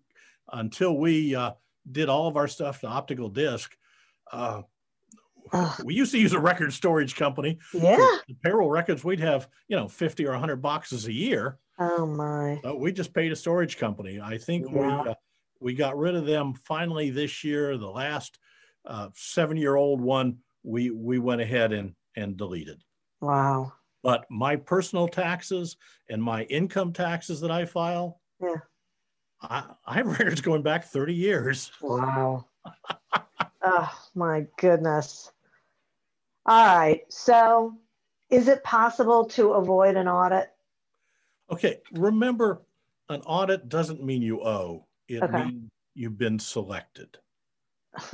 until 0.51 0.97
we 0.97 1.35
uh, 1.35 1.51
did 1.91 2.09
all 2.09 2.27
of 2.27 2.37
our 2.37 2.47
stuff 2.47 2.81
to 2.81 2.87
optical 2.87 3.29
disc. 3.29 3.75
Uh, 4.31 4.63
we 5.83 5.93
used 5.93 6.11
to 6.11 6.19
use 6.19 6.33
a 6.33 6.39
record 6.39 6.73
storage 6.73 7.15
company. 7.15 7.59
Yeah. 7.73 8.17
Payroll 8.43 8.69
records, 8.69 9.03
we'd 9.03 9.19
have 9.19 9.47
you 9.67 9.75
know 9.75 9.87
fifty 9.87 10.25
or 10.25 10.33
hundred 10.33 10.61
boxes 10.61 11.07
a 11.07 11.13
year. 11.13 11.59
Oh, 11.79 12.05
my. 12.05 12.59
Uh, 12.65 12.75
we 12.75 12.91
just 12.91 13.13
paid 13.13 13.31
a 13.31 13.35
storage 13.35 13.77
company. 13.77 14.19
I 14.21 14.37
think 14.37 14.65
Yeah. 14.69 15.03
we 15.03 15.09
uh, 15.11 15.15
we 15.61 15.73
got 15.73 15.97
rid 15.97 16.15
of 16.15 16.25
them 16.25 16.53
finally 16.53 17.09
this 17.09 17.43
year. 17.43 17.77
The 17.77 17.89
last 17.89 18.37
uh, 18.85 19.09
seven 19.13 19.57
year 19.57 19.75
old 19.75 20.01
one 20.01 20.39
we 20.63 20.89
we 20.89 21.19
went 21.19 21.41
ahead 21.41 21.71
and 21.71 21.95
and 22.15 22.35
deleted. 22.37 22.83
Wow. 23.21 23.73
But 24.03 24.25
my 24.29 24.55
personal 24.55 25.07
taxes 25.07 25.77
and 26.09 26.21
my 26.23 26.43
income 26.43 26.93
taxes 26.93 27.41
that 27.41 27.51
I 27.51 27.65
file, 27.65 28.19
Yeah. 28.41 28.55
I, 29.41 29.63
I 29.85 29.93
have 29.95 30.07
records 30.19 30.41
going 30.41 30.63
back 30.63 30.85
thirty 30.85 31.13
years. 31.13 31.71
Wow. 31.81 32.45
oh, 33.63 34.07
my 34.15 34.45
goodness. 34.57 35.31
All 36.45 36.65
right. 36.65 37.01
So, 37.09 37.75
is 38.29 38.47
it 38.47 38.63
possible 38.63 39.25
to 39.25 39.53
avoid 39.53 39.95
an 39.95 40.07
audit? 40.07 40.49
Okay, 41.51 41.79
remember, 41.93 42.61
an 43.09 43.21
audit 43.21 43.69
doesn't 43.69 44.03
mean 44.03 44.21
you 44.21 44.41
owe. 44.43 44.85
It 45.07 45.23
Okay. 45.23 45.45
means 45.45 45.71
you've 45.95 46.17
been 46.17 46.39
selected. 46.39 47.17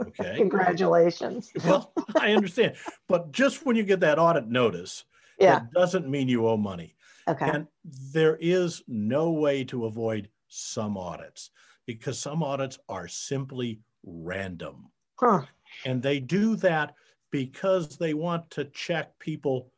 Okay. 0.00 0.34
Congratulations. 0.36 1.52
well, 1.64 1.92
I 2.18 2.32
understand, 2.32 2.74
but 3.06 3.30
just 3.30 3.64
when 3.64 3.76
you 3.76 3.84
get 3.84 4.00
that 4.00 4.18
audit 4.18 4.48
notice, 4.48 5.04
Yeah. 5.38 5.60
that 5.60 5.70
doesn't 5.72 6.08
mean 6.08 6.26
you 6.26 6.48
owe 6.48 6.56
money. 6.56 6.96
Okay. 7.28 7.48
And 7.48 7.68
there 8.12 8.36
is 8.40 8.82
no 8.88 9.30
way 9.30 9.62
to 9.64 9.84
avoid 9.86 10.28
some 10.48 10.96
audits 10.98 11.50
because 11.86 12.18
some 12.18 12.42
audits 12.42 12.80
are 12.88 13.06
simply 13.06 13.78
random. 14.02 14.90
Huh. 15.20 15.42
And 15.84 16.02
they 16.02 16.18
do 16.18 16.56
that 16.56 16.94
because 17.30 17.96
they 17.96 18.14
want 18.14 18.50
to 18.52 18.64
check 18.64 19.16
people 19.20 19.70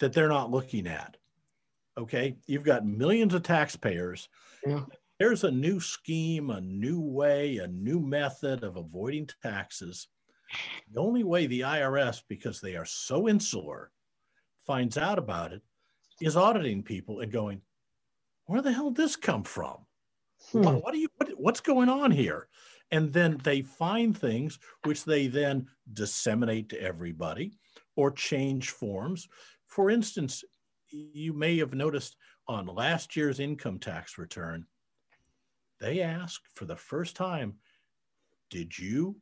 that 0.00 0.12
they're 0.12 0.26
not 0.28 0.50
looking 0.50 0.88
at. 0.88 1.16
Okay. 1.98 2.36
You've 2.46 2.64
got 2.64 2.86
millions 2.86 3.34
of 3.34 3.42
taxpayers. 3.42 4.28
Yeah. 4.66 4.84
There's 5.18 5.44
a 5.44 5.50
new 5.50 5.78
scheme, 5.80 6.50
a 6.50 6.60
new 6.60 7.00
way, 7.00 7.58
a 7.58 7.68
new 7.68 8.00
method 8.00 8.64
of 8.64 8.76
avoiding 8.76 9.28
taxes. 9.42 10.08
The 10.92 11.00
only 11.00 11.24
way 11.24 11.46
the 11.46 11.60
IRS, 11.60 12.22
because 12.28 12.60
they 12.60 12.76
are 12.76 12.84
so 12.84 13.28
insular, 13.28 13.90
finds 14.66 14.98
out 14.98 15.18
about 15.18 15.52
it 15.52 15.62
is 16.20 16.36
auditing 16.36 16.82
people 16.82 17.20
and 17.20 17.30
going, 17.30 17.60
where 18.46 18.62
the 18.62 18.72
hell 18.72 18.90
did 18.90 18.96
this 18.96 19.16
come 19.16 19.44
from? 19.44 19.78
hmm. 20.52 20.62
what, 20.62 20.82
what, 20.82 20.92
do 20.92 20.98
you 20.98 21.08
what, 21.16 21.28
what's 21.36 21.60
going 21.60 21.88
on 21.88 22.10
here 22.10 22.48
and 22.90 23.12
then 23.12 23.40
they 23.42 23.62
find 23.62 24.16
things 24.16 24.58
which 24.84 25.04
they 25.04 25.26
then 25.26 25.66
disseminate 25.92 26.68
to 26.68 26.80
everybody 26.80 27.52
or 27.96 28.10
change 28.10 28.70
forms 28.70 29.28
for 29.66 29.90
instance 29.90 30.44
you 31.12 31.32
may 31.32 31.58
have 31.58 31.74
noticed 31.74 32.16
on 32.46 32.66
last 32.66 33.16
year's 33.16 33.40
income 33.40 33.78
tax 33.78 34.18
return 34.18 34.64
they 35.80 36.00
asked 36.00 36.46
for 36.54 36.64
the 36.64 36.76
first 36.76 37.16
time 37.16 37.54
did 38.50 38.78
you 38.78 39.16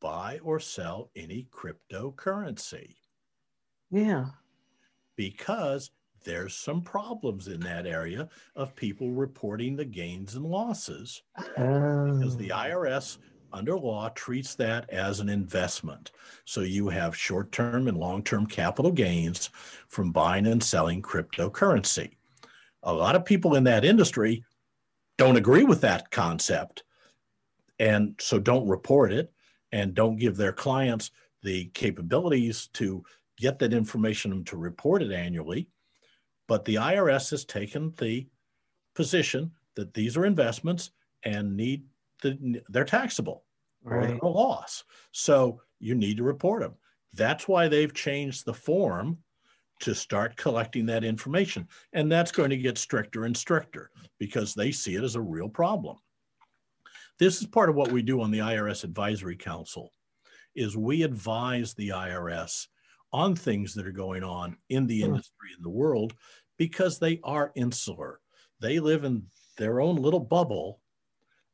buy 0.00 0.40
or 0.42 0.58
sell 0.58 1.10
any 1.14 1.46
cryptocurrency 1.52 2.96
yeah 3.90 4.26
because 5.16 5.90
there's 6.24 6.54
some 6.54 6.80
problems 6.80 7.48
in 7.48 7.60
that 7.60 7.86
area 7.86 8.28
of 8.56 8.74
people 8.74 9.10
reporting 9.10 9.76
the 9.76 9.84
gains 9.84 10.34
and 10.34 10.44
losses 10.44 11.22
um. 11.56 12.18
because 12.18 12.36
the 12.36 12.52
oh. 12.52 12.56
IRS 12.56 13.18
under 13.52 13.78
law 13.78 14.08
treats 14.10 14.54
that 14.56 14.88
as 14.90 15.20
an 15.20 15.28
investment. 15.28 16.12
So 16.44 16.62
you 16.62 16.88
have 16.88 17.16
short 17.16 17.52
term 17.52 17.88
and 17.88 17.96
long 17.96 18.22
term 18.22 18.46
capital 18.46 18.92
gains 18.92 19.50
from 19.88 20.12
buying 20.12 20.46
and 20.46 20.62
selling 20.62 21.02
cryptocurrency. 21.02 22.12
A 22.82 22.92
lot 22.92 23.14
of 23.14 23.24
people 23.24 23.54
in 23.54 23.64
that 23.64 23.84
industry 23.84 24.44
don't 25.18 25.36
agree 25.36 25.64
with 25.64 25.80
that 25.82 26.10
concept 26.10 26.84
and 27.78 28.14
so 28.20 28.38
don't 28.38 28.68
report 28.68 29.12
it 29.12 29.32
and 29.72 29.94
don't 29.94 30.16
give 30.16 30.36
their 30.36 30.52
clients 30.52 31.10
the 31.42 31.66
capabilities 31.74 32.68
to 32.68 33.04
get 33.38 33.58
that 33.58 33.72
information 33.72 34.44
to 34.44 34.56
report 34.56 35.02
it 35.02 35.12
annually 35.12 35.68
but 36.48 36.64
the 36.64 36.74
IRS 36.74 37.30
has 37.30 37.44
taken 37.44 37.92
the 37.98 38.26
position 38.94 39.50
that 39.74 39.94
these 39.94 40.16
are 40.16 40.26
investments 40.26 40.90
and 41.24 41.56
need 41.56 41.84
the, 42.22 42.62
they're 42.68 42.84
taxable 42.84 43.44
right. 43.84 44.04
or 44.04 44.06
they're 44.06 44.16
a 44.18 44.28
loss. 44.28 44.84
So 45.12 45.60
you 45.80 45.94
need 45.94 46.16
to 46.18 46.22
report 46.22 46.62
them. 46.62 46.74
That's 47.14 47.46
why 47.46 47.68
they've 47.68 47.92
changed 47.92 48.46
the 48.46 48.54
form 48.54 49.18
to 49.80 49.94
start 49.94 50.36
collecting 50.36 50.86
that 50.86 51.04
information. 51.04 51.66
And 51.92 52.10
that's 52.10 52.32
going 52.32 52.50
to 52.50 52.56
get 52.56 52.78
stricter 52.78 53.24
and 53.24 53.36
stricter 53.36 53.90
because 54.18 54.54
they 54.54 54.70
see 54.70 54.94
it 54.94 55.02
as 55.02 55.16
a 55.16 55.20
real 55.20 55.48
problem. 55.48 55.96
This 57.18 57.40
is 57.40 57.46
part 57.46 57.68
of 57.68 57.74
what 57.74 57.92
we 57.92 58.02
do 58.02 58.20
on 58.20 58.30
the 58.30 58.38
IRS 58.38 58.84
Advisory 58.84 59.36
Council 59.36 59.92
is 60.54 60.76
we 60.76 61.02
advise 61.02 61.74
the 61.74 61.90
IRS 61.90 62.66
on 63.12 63.34
things 63.34 63.74
that 63.74 63.86
are 63.86 63.92
going 63.92 64.22
on 64.22 64.56
in 64.70 64.86
the 64.86 65.00
hmm. 65.00 65.06
industry 65.06 65.50
in 65.56 65.62
the 65.62 65.70
world 65.70 66.14
because 66.58 66.98
they 66.98 67.20
are 67.24 67.52
insular. 67.54 68.20
They 68.60 68.78
live 68.78 69.04
in 69.04 69.24
their 69.58 69.80
own 69.80 69.96
little 69.96 70.20
bubble 70.20 70.80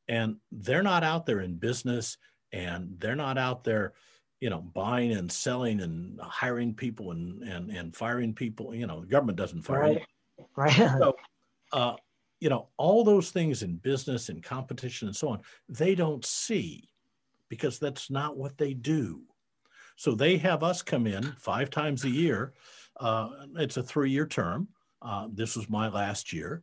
and 0.08 0.36
they're 0.52 0.82
not 0.82 1.04
out 1.04 1.26
there 1.26 1.40
in 1.40 1.54
business 1.54 2.16
and 2.52 2.94
they're 2.98 3.16
not 3.16 3.38
out 3.38 3.64
there 3.64 3.92
you 4.40 4.50
know 4.50 4.60
buying 4.60 5.12
and 5.12 5.30
selling 5.30 5.80
and 5.80 6.20
hiring 6.20 6.74
people 6.74 7.10
and 7.10 7.42
and, 7.42 7.70
and 7.70 7.96
firing 7.96 8.34
people. 8.34 8.74
You 8.74 8.86
know 8.86 9.00
the 9.00 9.06
government 9.06 9.38
doesn't 9.38 9.62
fire 9.62 9.80
right 9.80 10.02
right. 10.56 10.72
So 10.72 11.16
uh, 11.72 11.94
you 12.40 12.48
know 12.48 12.68
all 12.76 13.04
those 13.04 13.30
things 13.30 13.62
in 13.62 13.76
business 13.76 14.28
and 14.28 14.42
competition 14.42 15.08
and 15.08 15.16
so 15.16 15.28
on 15.28 15.40
they 15.68 15.94
don't 15.94 16.24
see 16.24 16.88
because 17.48 17.78
that's 17.78 18.10
not 18.10 18.36
what 18.36 18.58
they 18.58 18.74
do. 18.74 19.22
So 19.96 20.14
they 20.14 20.36
have 20.36 20.62
us 20.62 20.82
come 20.82 21.06
in 21.06 21.34
five 21.38 21.70
times 21.70 22.04
a 22.04 22.10
year. 22.10 22.52
Uh, 23.00 23.30
it's 23.56 23.78
a 23.78 23.82
three-year 23.82 24.26
term. 24.26 24.68
Uh, 25.02 25.28
this 25.32 25.56
was 25.56 25.68
my 25.68 25.88
last 25.88 26.32
year, 26.32 26.62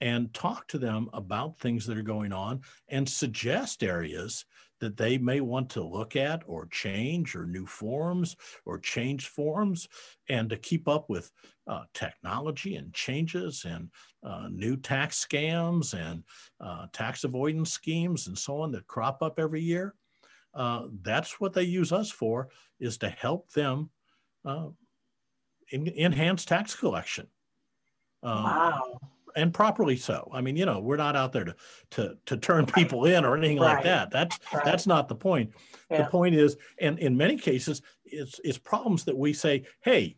and 0.00 0.32
talk 0.32 0.66
to 0.68 0.78
them 0.78 1.08
about 1.12 1.58
things 1.58 1.86
that 1.86 1.98
are 1.98 2.02
going 2.02 2.32
on 2.32 2.60
and 2.88 3.08
suggest 3.08 3.82
areas 3.82 4.44
that 4.80 4.96
they 4.96 5.18
may 5.18 5.40
want 5.40 5.68
to 5.70 5.82
look 5.82 6.16
at 6.16 6.42
or 6.46 6.66
change 6.66 7.34
or 7.34 7.46
new 7.46 7.66
forms 7.66 8.36
or 8.64 8.78
change 8.78 9.26
forms 9.26 9.88
and 10.28 10.48
to 10.50 10.56
keep 10.56 10.86
up 10.88 11.08
with 11.08 11.30
uh, 11.66 11.82
technology 11.94 12.76
and 12.76 12.94
changes 12.94 13.64
and 13.68 13.90
uh, 14.22 14.48
new 14.50 14.76
tax 14.76 15.24
scams 15.24 15.94
and 15.94 16.22
uh, 16.60 16.86
tax 16.92 17.24
avoidance 17.24 17.72
schemes 17.72 18.28
and 18.28 18.38
so 18.38 18.60
on 18.60 18.70
that 18.70 18.86
crop 18.86 19.22
up 19.22 19.38
every 19.38 19.60
year. 19.60 19.94
Uh, 20.54 20.84
that's 21.02 21.40
what 21.40 21.52
they 21.52 21.62
use 21.62 21.92
us 21.92 22.10
for 22.10 22.48
is 22.80 22.98
to 22.98 23.08
help 23.08 23.50
them 23.52 23.90
uh, 24.44 24.68
in, 25.70 25.88
enhance 25.88 26.44
tax 26.44 26.74
collection. 26.74 27.26
Um, 28.22 28.44
wow. 28.44 28.98
And 29.38 29.54
properly 29.54 29.96
so. 29.96 30.28
I 30.34 30.40
mean, 30.40 30.56
you 30.56 30.66
know, 30.66 30.80
we're 30.80 30.96
not 30.96 31.14
out 31.14 31.32
there 31.32 31.44
to 31.44 31.54
to 31.92 32.18
to 32.26 32.36
turn 32.36 32.66
people 32.66 33.04
in 33.04 33.24
or 33.24 33.36
anything 33.36 33.60
right. 33.60 33.74
like 33.74 33.84
that. 33.84 34.10
That's 34.10 34.38
right. 34.52 34.64
that's 34.64 34.86
not 34.86 35.08
the 35.08 35.14
point. 35.14 35.52
Yeah. 35.90 36.02
The 36.02 36.10
point 36.10 36.34
is, 36.34 36.56
and 36.80 36.98
in 36.98 37.16
many 37.16 37.36
cases, 37.36 37.82
it's 38.04 38.40
it's 38.42 38.58
problems 38.58 39.04
that 39.04 39.16
we 39.16 39.32
say, 39.32 39.64
hey, 39.80 40.16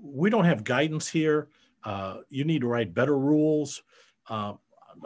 we 0.00 0.30
don't 0.30 0.44
have 0.44 0.62
guidance 0.62 1.08
here. 1.08 1.48
Uh, 1.82 2.18
you 2.28 2.44
need 2.44 2.60
to 2.60 2.68
write 2.68 2.94
better 2.94 3.18
rules. 3.18 3.82
Uh, 4.28 4.54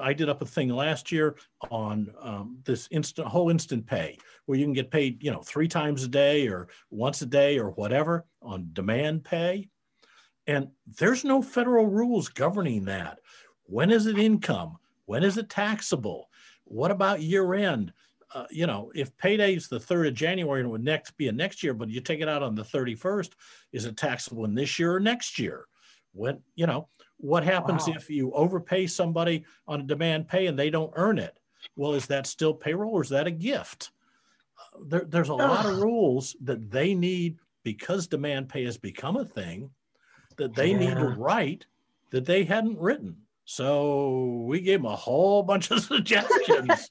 I 0.01 0.13
did 0.13 0.29
up 0.29 0.43
a 0.43 0.47
thing 0.47 0.69
last 0.69 1.13
year 1.13 1.37
on 1.71 2.13
um, 2.21 2.59
this 2.65 2.89
instant 2.91 3.29
whole 3.29 3.51
instant 3.51 3.87
pay, 3.87 4.19
where 4.47 4.59
you 4.59 4.65
can 4.65 4.73
get 4.73 4.91
paid, 4.91 5.23
you 5.23 5.31
know, 5.31 5.43
three 5.43 5.69
times 5.69 6.05
a 6.05 6.09
day 6.09 6.49
or 6.49 6.69
once 6.91 7.23
a 7.23 7.27
day 7.27 7.59
or 7.59 7.71
whatever 7.71 8.27
on 8.41 8.69
demand 8.73 9.25
pay. 9.25 9.69
And 10.47 10.69
there's 10.99 11.25
no 11.25 11.41
federal 11.43 11.87
rules 11.87 12.29
governing 12.29 12.85
that. 12.87 13.19
When 13.65 13.91
is 13.91 14.07
it 14.07 14.19
income? 14.19 14.79
When 15.07 15.23
is 15.23 15.39
it 15.39 15.49
taxable? 15.49 16.29
What 16.65 16.91
about 16.91 17.23
year 17.23 17.55
end? 17.55 17.93
Uh, 18.35 18.47
you 18.51 18.67
know, 18.67 18.91
if 18.95 19.17
payday 19.19 19.55
is 19.55 19.69
the 19.69 19.79
3rd 19.79 20.09
of 20.09 20.15
January 20.15 20.61
and 20.61 20.69
it 20.69 20.73
would 20.73 20.85
next 20.85 21.17
be 21.17 21.29
a 21.29 21.33
next 21.33 21.63
year, 21.63 21.75
but 21.75 21.91
you 21.91 22.01
take 22.01 22.21
it 22.21 22.29
out 22.29 22.43
on 22.43 22.55
the 22.55 22.63
31st, 22.63 23.31
is 23.73 23.85
it 23.85 23.97
taxable 23.97 24.45
in 24.45 24.55
this 24.55 24.79
year 24.79 24.95
or 24.95 25.01
next 25.01 25.39
year? 25.39 25.67
When, 26.13 26.41
you 26.55 26.67
know, 26.67 26.89
what 27.19 27.45
happens 27.45 27.87
wow. 27.87 27.95
if 27.97 28.11
you 28.11 28.33
overpay 28.33 28.87
somebody 28.87 29.45
on 29.67 29.81
a 29.81 29.85
demand 29.85 30.29
pay 30.29 30.47
and 30.47 30.59
they 30.59 30.71
don't 30.71 30.93
earn 30.97 31.19
it? 31.19 31.39
Well, 31.77 31.95
is 31.95 32.07
that 32.07 32.27
still 32.27 32.55
payroll 32.55 32.95
or 32.95 33.03
is 33.03 33.11
that 33.11 33.27
a 33.27 33.31
gift? 33.31 33.91
Uh, 34.59 34.81
there, 34.87 35.05
there's 35.07 35.29
a 35.29 35.35
lot 35.35 35.67
of 35.67 35.79
rules 35.79 36.35
that 36.43 36.71
they 36.71 36.95
need 36.95 37.39
because 37.65 38.07
demand 38.07 38.49
pay 38.49 38.65
has 38.65 38.77
become 38.77 39.17
a 39.17 39.25
thing 39.25 39.71
that 40.43 40.55
they 40.57 40.73
yeah. 40.73 40.79
need 40.79 40.97
to 40.97 41.07
write 41.07 41.67
that 42.11 42.27
they 42.27 42.43
hadn't 42.43 42.79
written. 42.79 43.17
So 43.45 44.45
we 44.47 44.61
gave 44.61 44.83
them 44.83 44.91
a 44.91 44.97
whole 44.97 45.45
bunch 45.45 45.71
of 45.71 45.81
suggestions. 45.85 46.89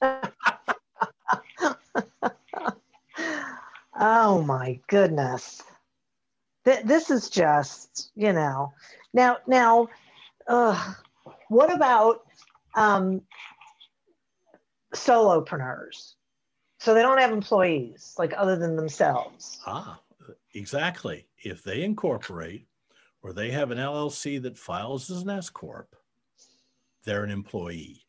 oh 4.00 4.42
my 4.42 4.80
goodness. 4.86 5.62
Th- 6.64 6.84
this 6.84 7.10
is 7.10 7.28
just, 7.28 8.10
you 8.14 8.32
know. 8.32 8.72
Now, 9.12 9.36
now, 9.46 9.88
uh, 10.46 10.94
what 11.48 11.70
about 11.72 12.24
um, 12.74 13.20
solopreneurs? 14.94 16.14
So 16.78 16.94
they 16.94 17.02
don't 17.02 17.18
have 17.18 17.32
employees, 17.32 18.14
like 18.18 18.32
other 18.36 18.56
than 18.56 18.76
themselves. 18.76 19.60
Ah, 19.66 20.00
exactly. 20.54 21.26
If 21.44 21.62
they 21.62 21.82
incorporate 21.82 22.66
or 23.22 23.32
they 23.32 23.50
have 23.50 23.70
an 23.70 23.78
LLC 23.78 24.42
that 24.42 24.58
files 24.58 25.10
as 25.10 25.22
an 25.22 25.30
S 25.30 25.48
Corp, 25.48 25.94
they're 27.04 27.24
an 27.24 27.30
employee. 27.30 28.06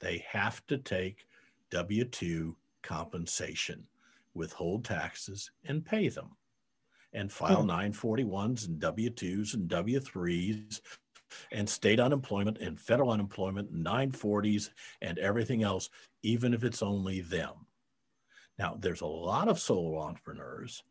They 0.00 0.24
have 0.30 0.64
to 0.66 0.78
take 0.78 1.26
W 1.70 2.04
2 2.04 2.56
compensation, 2.82 3.84
withhold 4.34 4.84
taxes, 4.84 5.50
and 5.64 5.84
pay 5.84 6.08
them, 6.08 6.36
and 7.12 7.32
file 7.32 7.62
hmm. 7.62 7.70
941s 7.70 8.66
and 8.68 8.78
W 8.78 9.10
2s 9.10 9.54
and 9.54 9.68
W 9.68 10.00
3s 10.00 10.80
and 11.52 11.68
state 11.68 12.00
unemployment 12.00 12.58
and 12.58 12.80
federal 12.80 13.10
unemployment, 13.10 13.74
940s, 13.74 14.70
and 15.02 15.18
everything 15.18 15.62
else, 15.62 15.90
even 16.22 16.54
if 16.54 16.64
it's 16.64 16.82
only 16.82 17.20
them. 17.20 17.52
Now, 18.58 18.76
there's 18.78 19.02
a 19.02 19.06
lot 19.06 19.48
of 19.48 19.60
solo 19.60 19.98
entrepreneurs 19.98 20.82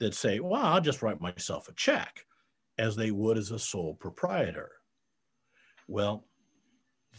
that 0.00 0.14
say, 0.14 0.40
well, 0.40 0.64
I'll 0.64 0.80
just 0.80 1.00
write 1.02 1.20
myself 1.20 1.68
a 1.68 1.72
check 1.74 2.26
as 2.78 2.96
they 2.96 3.10
would 3.10 3.38
as 3.38 3.50
a 3.50 3.58
sole 3.58 3.94
proprietor. 3.94 4.70
Well, 5.86 6.24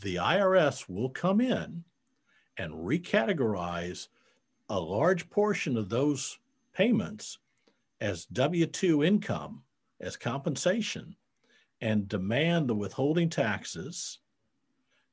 the 0.02 0.16
IRS 0.16 0.90
will 0.90 1.10
come 1.10 1.40
in 1.40 1.84
and 2.58 2.74
recategorize 2.74 4.08
a 4.70 4.80
large 4.80 5.30
portion 5.30 5.78
of 5.78 5.90
those 5.90 6.38
payments 6.74 7.38
as 8.02 8.26
W 8.26 8.66
2 8.66 9.04
income, 9.04 9.64
as 10.02 10.18
compensation, 10.18 11.16
and 11.82 12.08
demand 12.08 12.68
the 12.68 12.76
withholding 12.76 13.30
taxes, 13.30 14.20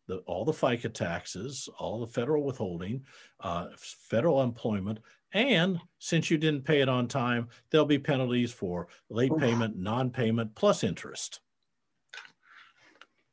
the, 0.08 0.16
all 0.18 0.44
the 0.44 0.52
FICA 0.52 0.92
taxes, 0.92 1.68
all 1.78 2.00
the 2.00 2.06
federal 2.06 2.44
withholding, 2.44 3.04
uh, 3.40 3.68
federal 3.76 4.42
employment, 4.42 4.98
and 5.32 5.80
since 5.98 6.30
you 6.30 6.38
didn't 6.38 6.64
pay 6.64 6.80
it 6.80 6.88
on 6.88 7.08
time, 7.08 7.48
there'll 7.70 7.86
be 7.86 7.98
penalties 7.98 8.52
for 8.52 8.88
late 9.08 9.32
payment, 9.38 9.76
non-payment, 9.76 10.54
plus 10.54 10.84
interest. 10.84 11.40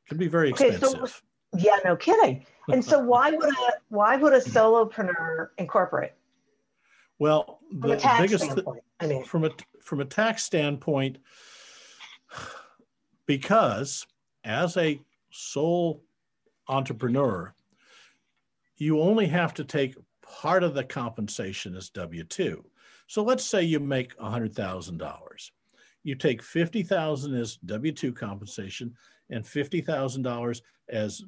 Can 0.08 0.18
be 0.18 0.28
very 0.28 0.50
expensive. 0.50 0.84
Okay, 0.84 1.06
so, 1.06 1.20
yeah, 1.58 1.78
no 1.84 1.96
kidding. 1.96 2.46
And 2.72 2.84
so 2.84 3.00
why 3.00 3.32
would 3.36 3.50
a 3.50 3.74
why 3.90 4.16
would 4.16 4.34
a 4.34 4.40
solopreneur 4.40 5.50
incorporate? 5.58 6.14
Well, 7.20 7.60
the 7.72 8.00
biggest 8.20 8.46
standpoint. 8.46 8.84
I 9.00 9.08
mean, 9.08 9.24
from 9.24 9.44
a 9.46 9.52
from 9.82 10.00
a 10.00 10.06
tax 10.06 10.44
standpoint, 10.44 11.18
because 13.26 14.08
as 14.44 14.78
a 14.78 15.02
sole 15.32 16.04
entrepreneur, 16.68 17.54
you 18.78 19.02
only 19.02 19.28
have 19.28 19.54
to 19.56 19.64
take 19.64 19.96
part 20.30 20.64
of 20.64 20.74
the 20.74 20.84
compensation 20.84 21.76
is 21.76 21.90
W 21.90 22.24
two. 22.24 22.64
So 23.08 23.24
let's 23.24 23.44
say 23.44 23.64
you 23.64 23.80
make 23.80 24.18
hundred 24.20 24.54
thousand 24.56 24.98
dollars, 25.00 25.52
you 26.04 26.16
take 26.16 26.42
fifty 26.44 26.84
thousand 26.84 27.36
as 27.36 27.58
W 27.58 27.92
two 27.92 28.14
compensation 28.14 28.96
and 29.30 29.46
fifty 29.46 29.82
thousand 29.82 30.22
dollars 30.24 30.62
as 30.88 31.24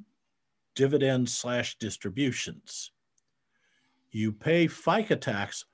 dividends 0.74 1.34
slash 1.34 1.76
distributions. 1.78 2.92
You 4.10 4.32
pay 4.32 4.66
FICA 4.68 5.20
tax 5.20 5.64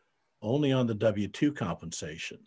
only 0.42 0.72
on 0.72 0.86
the 0.86 0.94
W 0.94 1.26
2 1.28 1.52
compensation. 1.52 2.38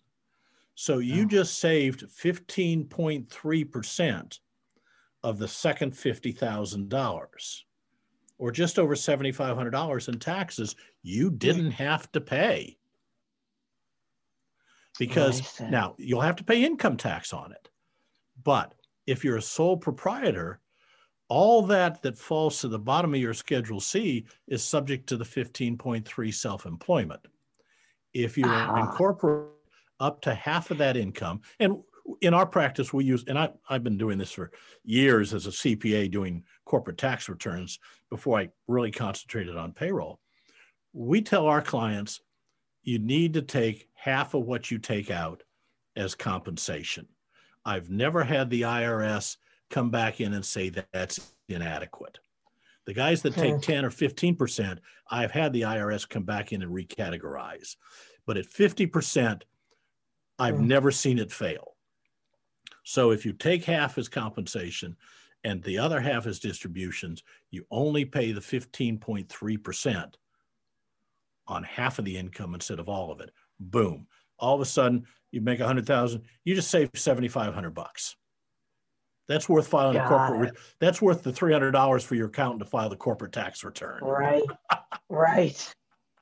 So 0.75 0.97
you 0.99 1.23
Oh. 1.23 1.27
just 1.27 1.59
saved 1.59 2.05
15.3% 2.07 4.39
of 5.23 5.37
the 5.37 5.47
second 5.47 5.91
$50,000 5.93 7.63
or 8.41 8.51
just 8.51 8.79
over 8.79 8.95
$7,500 8.95 10.09
in 10.09 10.17
taxes 10.17 10.75
you 11.03 11.29
didn't 11.29 11.69
have 11.69 12.11
to 12.11 12.19
pay. 12.19 12.75
Because 14.97 15.47
see. 15.47 15.69
now 15.69 15.93
you'll 15.99 16.21
have 16.21 16.37
to 16.37 16.43
pay 16.43 16.65
income 16.65 16.97
tax 16.97 17.33
on 17.33 17.51
it. 17.51 17.69
But 18.43 18.73
if 19.05 19.23
you're 19.23 19.37
a 19.37 19.41
sole 19.43 19.77
proprietor, 19.77 20.59
all 21.29 21.61
that 21.67 22.01
that 22.01 22.17
falls 22.17 22.59
to 22.61 22.67
the 22.67 22.79
bottom 22.79 23.13
of 23.13 23.19
your 23.19 23.35
Schedule 23.35 23.79
C 23.79 24.25
is 24.47 24.63
subject 24.63 25.07
to 25.09 25.17
the 25.17 25.23
15.3 25.23 26.33
self-employment. 26.33 27.21
If 28.11 28.39
you 28.39 28.45
Ah. 28.47 28.75
incorporate 28.79 29.51
up 29.99 30.19
to 30.21 30.33
half 30.33 30.71
of 30.71 30.79
that 30.79 30.97
income, 30.97 31.41
and 31.59 31.77
in 32.21 32.33
our 32.33 32.45
practice, 32.45 32.93
we 32.93 33.05
use, 33.05 33.23
and 33.27 33.37
I, 33.37 33.51
I've 33.69 33.83
been 33.83 33.97
doing 33.97 34.17
this 34.17 34.31
for 34.31 34.51
years 34.83 35.33
as 35.33 35.47
a 35.47 35.51
CPA 35.51 36.11
doing 36.11 36.43
corporate 36.65 36.97
tax 36.97 37.29
returns 37.29 37.79
before 38.09 38.39
I 38.39 38.49
really 38.67 38.91
concentrated 38.91 39.57
on 39.57 39.71
payroll. 39.73 40.19
We 40.93 41.21
tell 41.21 41.47
our 41.47 41.61
clients, 41.61 42.21
you 42.83 42.99
need 42.99 43.33
to 43.35 43.41
take 43.41 43.87
half 43.93 44.33
of 44.33 44.45
what 44.45 44.71
you 44.71 44.77
take 44.77 45.11
out 45.11 45.43
as 45.95 46.15
compensation. 46.15 47.07
I've 47.65 47.89
never 47.89 48.23
had 48.23 48.49
the 48.49 48.63
IRS 48.63 49.37
come 49.69 49.89
back 49.91 50.19
in 50.19 50.33
and 50.33 50.45
say 50.45 50.69
that 50.69 50.87
that's 50.91 51.33
inadequate. 51.47 52.19
The 52.87 52.93
guys 52.93 53.21
that 53.21 53.35
take 53.35 53.53
Hmm. 53.55 53.59
10 53.59 53.85
or 53.85 53.91
15%, 53.91 54.79
I've 55.09 55.31
had 55.31 55.53
the 55.53 55.61
IRS 55.61 56.09
come 56.09 56.23
back 56.23 56.51
in 56.51 56.63
and 56.63 56.71
recategorize. 56.71 57.75
But 58.25 58.37
at 58.37 58.47
50%, 58.47 59.43
I've 60.39 60.57
Hmm. 60.57 60.67
never 60.67 60.89
seen 60.91 61.19
it 61.19 61.31
fail. 61.31 61.70
So 62.83 63.11
if 63.11 63.25
you 63.25 63.33
take 63.33 63.63
half 63.65 63.97
as 63.97 64.09
compensation 64.09 64.95
and 65.43 65.63
the 65.63 65.77
other 65.77 65.99
half 65.99 66.27
as 66.27 66.39
distributions, 66.39 67.23
you 67.49 67.65
only 67.71 68.05
pay 68.05 68.31
the 68.31 68.41
15.3% 68.41 70.13
on 71.47 71.63
half 71.63 71.99
of 71.99 72.05
the 72.05 72.17
income 72.17 72.53
instead 72.53 72.79
of 72.79 72.87
all 72.87 73.11
of 73.11 73.19
it. 73.19 73.31
Boom. 73.59 74.07
All 74.39 74.55
of 74.55 74.61
a 74.61 74.65
sudden, 74.65 75.05
you 75.31 75.41
make 75.41 75.59
a 75.59 75.67
hundred 75.67 75.85
thousand, 75.85 76.23
you 76.43 76.55
just 76.55 76.71
save 76.71 76.89
7,500 76.93 77.71
bucks. 77.71 78.15
That's 79.27 79.47
worth 79.47 79.67
filing 79.67 79.97
a 79.97 80.07
corporate, 80.07 80.57
that's 80.79 81.01
worth 81.01 81.23
the 81.23 81.31
$300 81.31 82.03
for 82.03 82.15
your 82.15 82.27
accountant 82.27 82.59
to 82.63 82.65
file 82.65 82.89
the 82.89 82.97
corporate 82.97 83.31
tax 83.31 83.63
return. 83.63 83.99
right, 84.03 84.43
right. 85.09 85.73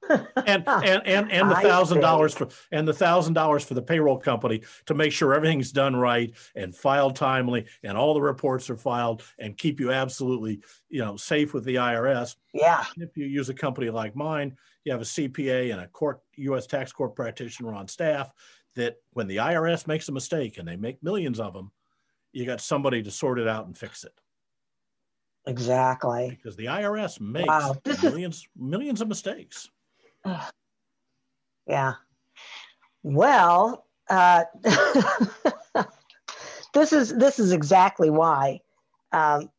And 0.09 0.63
and 0.67 1.01
and 1.05 1.31
and 1.31 1.51
the 1.51 1.55
thousand 1.61 1.99
dollars 2.01 2.33
for 2.33 2.47
and 2.71 2.87
the 2.87 2.93
thousand 2.93 3.33
dollars 3.33 3.63
for 3.63 3.73
the 3.73 3.81
payroll 3.81 4.17
company 4.17 4.61
to 4.85 4.93
make 4.93 5.11
sure 5.11 5.33
everything's 5.33 5.71
done 5.71 5.95
right 5.95 6.33
and 6.55 6.75
filed 6.75 7.15
timely 7.15 7.65
and 7.83 7.97
all 7.97 8.13
the 8.13 8.21
reports 8.21 8.69
are 8.69 8.77
filed 8.77 9.23
and 9.37 9.57
keep 9.57 9.79
you 9.79 9.91
absolutely 9.91 10.61
you 10.89 10.99
know 10.99 11.15
safe 11.17 11.53
with 11.53 11.63
the 11.63 11.75
IRS. 11.75 12.35
yeah, 12.53 12.85
If 12.97 13.15
you 13.15 13.25
use 13.25 13.49
a 13.49 13.53
company 13.53 13.89
like 13.89 14.15
mine, 14.15 14.57
you 14.83 14.91
have 14.91 15.01
a 15.01 15.05
CPA 15.05 15.71
and 15.71 15.81
a 15.81 15.87
court 15.87 16.21
U.S. 16.37 16.67
tax 16.67 16.91
court 16.91 17.15
practitioner 17.15 17.73
on 17.73 17.87
staff. 17.87 18.31
That 18.75 18.97
when 19.11 19.27
the 19.27 19.37
IRS 19.37 19.87
makes 19.87 20.07
a 20.09 20.11
mistake 20.11 20.57
and 20.57 20.67
they 20.67 20.75
make 20.75 21.03
millions 21.03 21.39
of 21.39 21.53
them, 21.53 21.71
you 22.31 22.45
got 22.45 22.61
somebody 22.61 23.01
to 23.03 23.11
sort 23.11 23.39
it 23.39 23.47
out 23.47 23.65
and 23.65 23.77
fix 23.77 24.03
it 24.03 24.13
exactly. 25.47 26.29
because 26.29 26.55
the 26.55 26.65
IRS 26.65 27.19
makes 27.19 27.47
Wow, 27.47 27.75
millions 28.03 28.47
millions 28.55 29.01
of 29.01 29.07
mistakes. 29.07 29.69
Yeah. 31.67 31.93
Well, 33.03 33.85
uh, 34.09 34.43
this 36.73 36.93
is 36.93 37.15
this 37.15 37.39
is 37.39 37.51
exactly 37.51 38.09
why 38.09 38.61
um, 39.11 39.49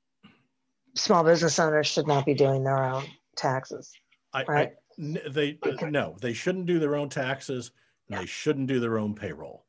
small 0.97 1.25
business 1.25 1.59
owners 1.59 1.87
should 1.87 2.07
not 2.07 2.27
be 2.27 2.35
doing 2.35 2.65
their 2.65 2.83
own 2.85 3.05
taxes. 3.37 3.93
I, 4.33 4.45
Right. 4.45 4.73
I 4.99 5.21
they 5.31 5.59
no, 5.89 6.17
they 6.21 6.33
shouldn't 6.33 6.67
do 6.67 6.79
their 6.79 6.97
own 6.97 7.09
taxes. 7.09 7.71
And 8.09 8.19
They 8.19 8.27
shouldn't 8.27 8.67
do 8.67 8.81
their 8.81 8.99
own 8.99 9.15
payroll. 9.15 9.67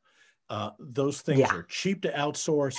Uh, 0.50 0.70
those 0.78 1.22
things 1.22 1.40
Yeah. 1.40 1.54
are 1.54 1.62
cheap 1.62 2.02
to 2.02 2.12
outsource, 2.12 2.76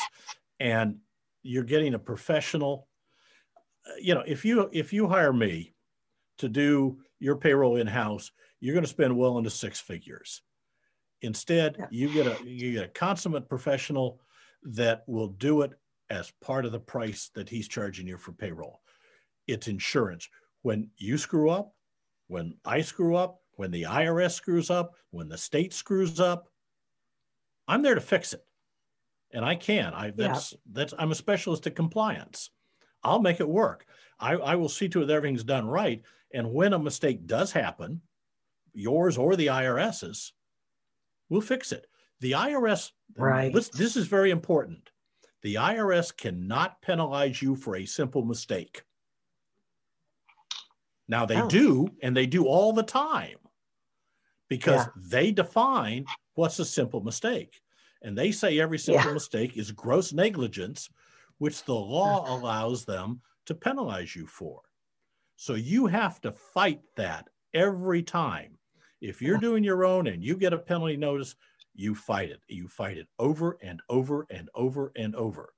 and 0.60 1.00
you're 1.42 1.64
getting 1.64 1.94
a 1.94 2.00
professional. 2.00 2.88
uh, 3.88 3.96
You 4.00 4.14
know, 4.14 4.24
if 4.28 4.46
you 4.46 4.70
if 4.74 4.94
you 4.94 5.08
hire 5.08 5.34
me 5.34 5.74
to 6.38 6.50
do 6.50 7.02
your 7.24 7.38
payroll 7.38 7.78
in 7.78 7.88
house, 7.88 8.32
you're 8.60 8.74
going 8.74 8.84
to 8.84 8.90
spend 8.90 9.18
well 9.18 9.38
into 9.38 9.50
six 9.50 9.80
figures. 9.80 10.42
Instead, 11.22 11.78
Yeah. 11.80 11.88
you 11.90 12.14
get 12.14 12.28
a 12.28 12.44
you 12.44 12.74
get 12.74 12.84
a 12.84 12.90
consummate 12.90 13.48
professional 13.48 14.20
that 14.64 15.04
will 15.08 15.30
do 15.30 15.62
it 15.62 15.72
as 16.10 16.32
part 16.42 16.66
of 16.66 16.72
the 16.74 16.80
price 16.80 17.30
that 17.34 17.50
he's 17.50 17.68
charging 17.68 18.08
you 18.08 18.18
for 18.18 18.34
payroll. 18.34 18.82
It's 19.48 19.68
insurance. 19.70 20.28
When 20.62 20.92
you 20.98 21.18
screw 21.18 21.50
up, 21.50 21.74
when 22.28 22.58
I 22.66 22.82
screw 22.82 23.16
up, 23.16 23.40
when 23.56 23.72
the 23.72 23.84
IRS 23.84 24.34
screws 24.34 24.70
up, 24.70 24.96
when 25.12 25.30
the 25.30 25.38
state 25.38 25.74
screws 25.74 26.20
up, 26.20 26.50
I'm 27.68 27.82
there 27.82 27.96
to 27.96 28.02
fix 28.02 28.34
it. 28.34 28.46
And 29.32 29.44
I 29.46 29.56
can. 29.56 29.94
I 29.94 30.12
that's 30.12 30.54
that's 30.72 30.94
I'm 31.00 31.12
a 31.12 31.16
specialist 31.16 31.66
at 31.68 31.76
compliance. 31.76 32.50
I'll 33.04 33.22
make 33.22 33.40
it 33.40 33.48
work. 33.50 33.86
I, 34.20 34.34
I 34.36 34.56
will 34.56 34.70
see 34.70 34.88
to 34.90 35.02
it 35.02 35.06
that 35.08 35.14
everything's 35.14 35.44
done 35.44 35.68
right. 35.68 36.02
And 36.34 36.54
when 36.54 36.74
a 36.74 36.80
mistake 36.80 37.28
does 37.28 37.52
happen, 37.52 38.02
yours 38.74 39.18
or 39.18 39.36
the 39.36 39.48
IRS's, 39.48 40.34
we'll 41.30 41.42
fix 41.42 41.72
it. 41.72 41.88
The 42.22 42.32
IRS, 42.34 42.92
Right. 43.18 43.54
This, 43.54 43.70
this 43.70 43.96
is 43.96 44.08
very 44.08 44.32
important. 44.32 44.90
The 45.44 45.56
IRS 45.56 46.16
cannot 46.16 46.82
penalize 46.82 47.42
you 47.42 47.56
for 47.56 47.76
a 47.76 47.86
simple 47.86 48.24
mistake. 48.24 48.84
Now 51.08 51.26
they 51.26 51.42
Oh. 51.42 51.48
do, 51.50 51.88
and 52.02 52.16
they 52.16 52.26
do 52.26 52.46
all 52.48 52.72
the 52.74 52.82
time 52.84 53.38
because 54.48 54.86
Yeah. 54.86 54.92
they 54.96 55.32
define 55.32 56.06
what's 56.36 56.60
a 56.60 56.66
simple 56.66 57.02
mistake. 57.02 57.62
And 58.02 58.18
they 58.18 58.32
say 58.32 58.60
every 58.60 58.80
simple 58.80 59.06
Yeah. 59.10 59.14
mistake 59.14 59.58
is 59.58 59.72
gross 59.72 60.14
negligence, 60.14 60.90
which 61.44 61.66
the 61.66 61.74
law 61.74 62.34
allows 62.34 62.86
them 62.86 63.20
to 63.46 63.54
penalize 63.54 64.16
you 64.16 64.26
for. 64.26 64.62
So 65.36 65.56
you 65.56 65.88
have 65.88 66.22
to 66.22 66.32
fight 66.32 66.80
that 66.96 67.28
every 67.54 68.02
time. 68.02 68.58
If 69.02 69.22
you're 69.22 69.40
doing 69.40 69.62
your 69.62 69.84
own 69.84 70.08
and 70.08 70.24
you 70.24 70.38
get 70.38 70.54
a 70.54 70.58
penalty 70.58 70.96
notice, 70.96 71.36
you 71.76 71.96
fight 71.96 72.30
it. 72.30 72.40
You 72.48 72.70
fight 72.70 72.98
it 72.98 73.10
over 73.20 73.58
and 73.62 73.82
over 73.90 74.26
and 74.30 74.50
over 74.56 74.94
and 74.96 75.14
over. 75.18 75.54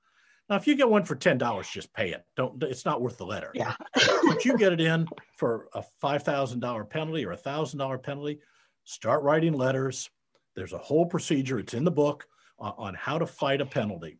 Now, 0.50 0.56
if 0.56 0.66
you 0.66 0.74
get 0.74 0.90
one 0.90 1.04
for 1.04 1.14
ten 1.14 1.38
dollars, 1.38 1.70
just 1.70 1.94
pay 1.94 2.10
it. 2.10 2.26
Don't. 2.36 2.64
It's 2.64 2.86
not 2.86 3.00
worth 3.00 3.20
the 3.20 3.26
letter. 3.28 3.52
Yeah. 3.54 3.76
but 3.94 4.44
you 4.44 4.58
get 4.58 4.74
it 4.74 4.82
in 4.82 5.08
for 5.38 5.68
a 5.76 5.84
five 6.02 6.24
thousand 6.24 6.62
dollar 6.62 6.84
penalty 6.84 7.24
or 7.28 7.34
a 7.34 7.38
thousand 7.38 7.78
dollar 7.78 8.00
penalty. 8.00 8.40
Start 8.86 9.22
writing 9.22 9.54
letters. 9.54 10.10
There's 10.56 10.74
a 10.74 10.80
whole 10.80 11.06
procedure. 11.06 11.60
It's 11.60 11.76
in 11.76 11.84
the 11.84 11.92
book 11.92 12.26
on, 12.58 12.74
on 12.76 12.94
how 12.96 13.20
to 13.20 13.28
fight 13.28 13.62
a 13.62 13.68
penalty, 13.68 14.18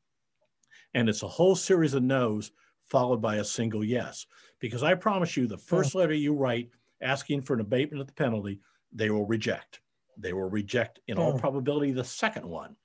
and 0.96 1.10
it's 1.10 1.22
a 1.24 1.28
whole 1.28 1.56
series 1.56 1.94
of 1.94 2.02
no's 2.02 2.52
followed 2.86 3.22
by 3.22 3.36
a 3.36 3.44
single 3.44 3.84
yes. 3.84 4.26
Because 4.60 4.82
I 4.82 4.96
promise 4.96 5.36
you, 5.36 5.46
the 5.46 5.58
first 5.58 5.94
letter 5.94 6.14
you 6.14 6.34
write 6.34 6.70
asking 7.02 7.42
for 7.42 7.54
an 7.54 7.60
abatement 7.60 8.02
of 8.02 8.08
the 8.08 8.14
penalty, 8.14 8.62
they 8.92 9.10
will 9.10 9.26
reject. 9.28 9.82
They 10.18 10.32
will 10.34 10.50
reject 10.50 11.00
in 11.08 11.18
all 11.20 11.34
Hmm. 11.34 11.40
probability 11.40 11.92
the 11.92 12.04
second 12.06 12.48
one. 12.48 12.76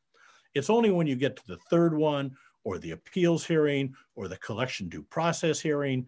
It's 0.54 0.68
only 0.68 0.90
when 0.90 1.06
you 1.06 1.14
get 1.14 1.36
to 1.36 1.46
the 1.46 1.58
third 1.70 1.94
one 1.94 2.36
or 2.64 2.78
the 2.78 2.90
appeals 2.90 3.46
hearing 3.46 3.94
or 4.16 4.26
the 4.26 4.36
collection 4.38 4.88
due 4.88 5.04
process 5.04 5.60
hearing 5.60 6.06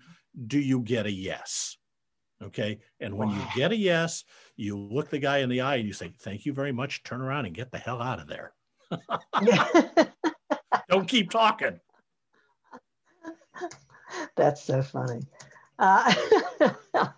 do 0.49 0.59
you 0.59 0.81
get 0.81 1.07
a 1.07 1.11
yes. 1.11 1.77
Okay. 2.43 2.81
And 2.99 3.17
when 3.17 3.31
you 3.31 3.41
get 3.55 3.71
a 3.71 3.77
yes, 3.77 4.25
you 4.57 4.77
look 4.77 5.09
the 5.09 5.19
guy 5.21 5.39
in 5.39 5.49
the 5.49 5.61
eye 5.61 5.77
and 5.77 5.87
you 5.87 5.93
say, 5.93 6.13
Thank 6.19 6.45
you 6.45 6.53
very 6.53 6.73
much. 6.73 7.05
Turn 7.05 7.21
around 7.21 7.47
and 7.47 7.55
get 7.55 7.71
the 7.71 7.79
hell 7.79 8.03
out 8.03 8.19
of 8.19 8.27
there. 8.27 8.53
Don't 10.89 11.07
keep 11.07 11.31
talking. 11.31 11.79
That's 14.37 14.63
so 14.63 14.83
funny. 14.83 15.21
Uh, 15.79 16.13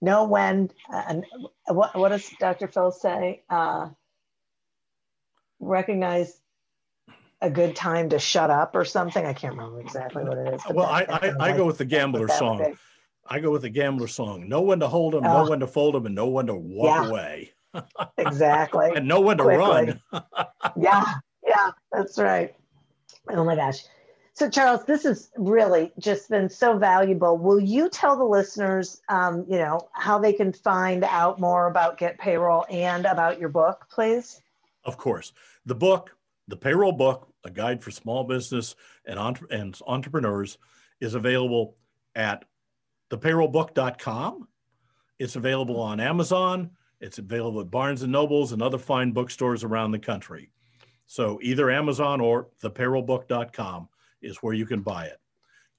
know 0.00 0.24
when, 0.24 0.70
and 0.90 1.24
what, 1.66 1.96
what 1.96 2.08
does 2.08 2.28
Dr. 2.38 2.68
Phil 2.68 2.92
say? 2.92 3.42
Uh, 3.48 3.90
recognize 5.60 6.40
a 7.42 7.50
good 7.50 7.74
time 7.76 8.10
to 8.10 8.18
shut 8.18 8.50
up 8.50 8.74
or 8.74 8.84
something. 8.84 9.24
I 9.24 9.32
can't 9.32 9.56
remember 9.56 9.80
exactly 9.80 10.24
what 10.24 10.38
it 10.38 10.54
is. 10.54 10.62
Well, 10.70 10.86
I, 10.86 11.06
I, 11.08 11.32
I 11.40 11.56
go 11.56 11.66
with 11.66 11.78
the 11.78 11.84
gambler 11.84 12.28
song. 12.28 12.76
I 13.26 13.40
go 13.40 13.50
with 13.50 13.62
the 13.62 13.70
gambler 13.70 14.08
song. 14.08 14.48
Know 14.48 14.62
when 14.62 14.80
to 14.80 14.88
hold 14.88 15.14
them, 15.14 15.22
know 15.22 15.48
when 15.48 15.60
to 15.60 15.66
fold 15.66 15.94
them, 15.94 16.06
and 16.06 16.14
know 16.14 16.28
when 16.28 16.46
to 16.46 16.54
walk 16.54 17.02
yeah, 17.02 17.08
away. 17.08 17.52
exactly. 18.18 18.90
and 18.94 19.06
know 19.06 19.20
when 19.20 19.38
to 19.38 19.44
Quickly. 19.44 19.62
run. 19.62 20.00
yeah, 20.76 21.04
yeah, 21.46 21.70
that's 21.92 22.18
right. 22.18 22.54
Oh 23.28 23.44
my 23.44 23.54
gosh. 23.54 23.84
So, 24.40 24.48
Charles, 24.48 24.86
this 24.86 25.02
has 25.02 25.30
really 25.36 25.92
just 25.98 26.30
been 26.30 26.48
so 26.48 26.78
valuable. 26.78 27.36
Will 27.36 27.60
you 27.60 27.90
tell 27.90 28.16
the 28.16 28.24
listeners, 28.24 29.02
um, 29.10 29.44
you 29.46 29.58
know, 29.58 29.90
how 29.92 30.18
they 30.18 30.32
can 30.32 30.50
find 30.50 31.04
out 31.04 31.38
more 31.38 31.66
about 31.66 31.98
GetPayroll 31.98 32.64
and 32.70 33.04
about 33.04 33.38
your 33.38 33.50
book, 33.50 33.86
please? 33.90 34.40
Of 34.84 34.96
course. 34.96 35.34
The 35.66 35.74
book, 35.74 36.16
the 36.48 36.56
payroll 36.56 36.92
book, 36.92 37.30
a 37.44 37.50
guide 37.50 37.82
for 37.82 37.90
small 37.90 38.24
business 38.24 38.76
and, 39.04 39.18
entre- 39.18 39.46
and 39.50 39.78
entrepreneurs, 39.86 40.56
is 41.02 41.12
available 41.12 41.76
at 42.14 42.46
thepayrollbook.com. 43.10 44.48
It's 45.18 45.36
available 45.36 45.78
on 45.78 46.00
Amazon. 46.00 46.70
It's 46.98 47.18
available 47.18 47.60
at 47.60 47.70
Barnes 47.70 48.00
and 48.00 48.12
Nobles 48.12 48.52
and 48.52 48.62
other 48.62 48.78
fine 48.78 49.12
bookstores 49.12 49.64
around 49.64 49.90
the 49.90 49.98
country. 49.98 50.50
So 51.04 51.38
either 51.42 51.70
Amazon 51.70 52.22
or 52.22 52.48
thepayrollbook.com 52.62 53.90
is 54.22 54.38
where 54.38 54.54
you 54.54 54.66
can 54.66 54.80
buy 54.80 55.06
it. 55.06 55.18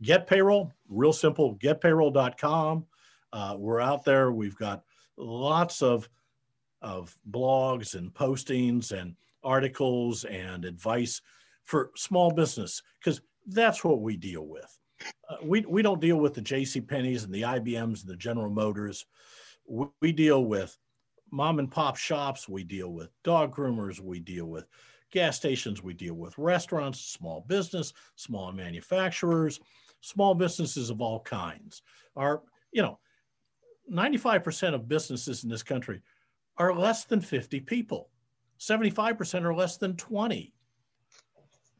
GetPayroll, 0.03 0.71
real 0.89 1.13
simple, 1.13 1.55
getpayroll.com. 1.55 2.85
Uh, 3.33 3.55
we're 3.57 3.79
out 3.79 4.03
there. 4.03 4.31
We've 4.31 4.55
got 4.55 4.83
lots 5.17 5.81
of, 5.81 6.09
of 6.81 7.15
blogs 7.29 7.95
and 7.95 8.13
postings 8.13 8.91
and 8.91 9.15
articles 9.43 10.23
and 10.25 10.65
advice 10.65 11.21
for 11.63 11.91
small 11.95 12.31
business 12.31 12.81
because 12.99 13.21
that's 13.47 13.83
what 13.83 14.01
we 14.01 14.17
deal 14.17 14.45
with. 14.45 14.77
Uh, 15.29 15.37
we, 15.43 15.61
we 15.61 15.81
don't 15.81 16.01
deal 16.01 16.17
with 16.17 16.33
the 16.33 16.41
J.C. 16.41 16.81
Penney's 16.81 17.23
and 17.23 17.33
the 17.33 17.43
IBMs 17.43 18.01
and 18.01 18.09
the 18.09 18.15
General 18.15 18.49
Motors. 18.49 19.05
We, 19.67 19.85
we 20.01 20.11
deal 20.11 20.45
with 20.45 20.77
mom 21.31 21.59
and 21.59 21.71
pop 21.71 21.95
shops. 21.95 22.49
We 22.49 22.63
deal 22.63 22.89
with 22.89 23.09
dog 23.23 23.55
groomers. 23.55 23.99
We 23.99 24.19
deal 24.19 24.45
with 24.45 24.65
gas 25.11 25.37
stations. 25.37 25.83
We 25.83 25.93
deal 25.93 26.15
with 26.15 26.37
restaurants, 26.37 26.99
small 26.99 27.45
business, 27.47 27.93
small 28.15 28.51
manufacturers, 28.51 29.59
small 30.01 30.33
businesses 30.33 30.89
of 30.89 31.01
all 31.01 31.19
kinds. 31.21 31.81
Are 32.15 32.41
you 32.71 32.81
know, 32.81 32.99
95% 33.91 34.73
of 34.73 34.87
businesses 34.87 35.43
in 35.43 35.49
this 35.49 35.63
country 35.63 36.01
are 36.57 36.73
less 36.73 37.05
than 37.05 37.21
50 37.21 37.59
people. 37.61 38.09
75% 38.59 39.43
are 39.43 39.53
less 39.53 39.77
than 39.77 39.97
20. 39.97 40.53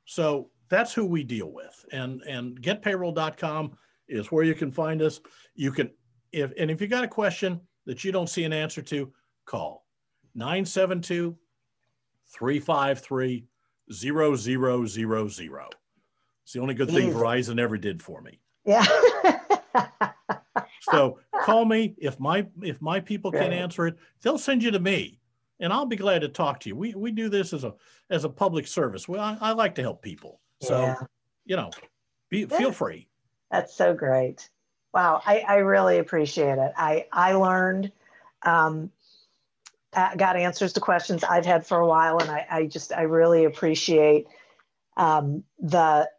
So 0.06 0.50
that's 0.70 0.94
who 0.94 1.06
we 1.06 1.24
deal 1.24 1.52
with. 1.52 1.86
And 1.92 2.22
and 2.24 2.60
getpayroll.com 2.62 3.78
is 4.08 4.32
where 4.32 4.44
you 4.44 4.56
can 4.56 4.72
find 4.72 5.02
us. 5.02 5.22
You 5.56 5.72
can 5.72 5.92
if 6.32 6.52
and 6.58 6.72
if 6.72 6.82
you 6.82 6.88
got 6.88 7.04
a 7.04 7.08
question 7.08 7.62
that 7.86 8.04
you 8.04 8.12
don't 8.12 8.30
see 8.30 8.44
an 8.44 8.54
answer 8.54 8.82
to, 8.82 9.12
call 9.46 9.86
972 10.36 11.38
353 12.34 13.46
0000. 13.92 14.68
It's 16.44 16.54
the 16.54 16.60
only 16.60 16.74
good 16.74 16.90
thing 16.90 17.14
Verizon 17.14 17.60
ever 17.60 17.78
did 17.78 18.02
for 18.02 18.22
me. 18.22 18.40
Yeah. 18.66 18.86
so 20.82 21.20
call 21.44 21.66
me 21.66 21.96
if 21.98 22.20
my 22.20 22.48
if 22.62 22.82
my 22.82 23.00
people 23.00 23.32
can't 23.32 23.54
answer 23.54 23.88
it, 23.88 23.98
they'll 24.22 24.38
send 24.38 24.64
you 24.64 24.72
to 24.72 24.80
me 24.80 25.22
and 25.62 25.72
I'll 25.72 25.86
be 25.86 25.96
glad 25.96 26.22
to 26.22 26.28
talk 26.28 26.60
to 26.62 26.70
you. 26.70 26.76
We 26.76 26.94
we 26.96 27.12
do 27.12 27.30
this 27.30 27.54
as 27.54 27.64
a 27.64 27.74
as 28.10 28.26
a 28.26 28.30
public 28.30 28.68
service. 28.68 29.08
Well, 29.08 29.22
I, 29.22 29.38
I 29.40 29.52
like 29.54 29.76
to 29.76 29.82
help 29.82 30.02
people, 30.02 30.42
so 30.62 30.82
yeah. 30.82 30.96
you 31.46 31.56
know, 31.56 31.70
be, 32.30 32.40
yeah. 32.40 32.58
feel 32.58 32.72
free. 32.72 33.08
That's 33.52 33.74
so 33.74 33.94
great. 33.94 34.50
Wow, 34.94 35.22
I, 35.26 35.40
I 35.48 35.56
really 35.58 36.00
appreciate 36.00 36.58
it. 36.58 36.74
I 36.76 37.06
I 37.14 37.34
learned, 37.34 37.92
um, 38.42 38.92
got 39.94 40.36
answers 40.36 40.74
to 40.74 40.80
questions 40.80 41.24
I've 41.24 41.46
had 41.46 41.66
for 41.66 41.80
a 41.80 41.88
while, 41.88 42.20
and 42.20 42.30
I 42.30 42.46
I 42.50 42.66
just 42.66 42.94
I 42.94 43.04
really 43.04 43.46
appreciate 43.46 44.28
um, 44.98 45.44
the 45.60 46.10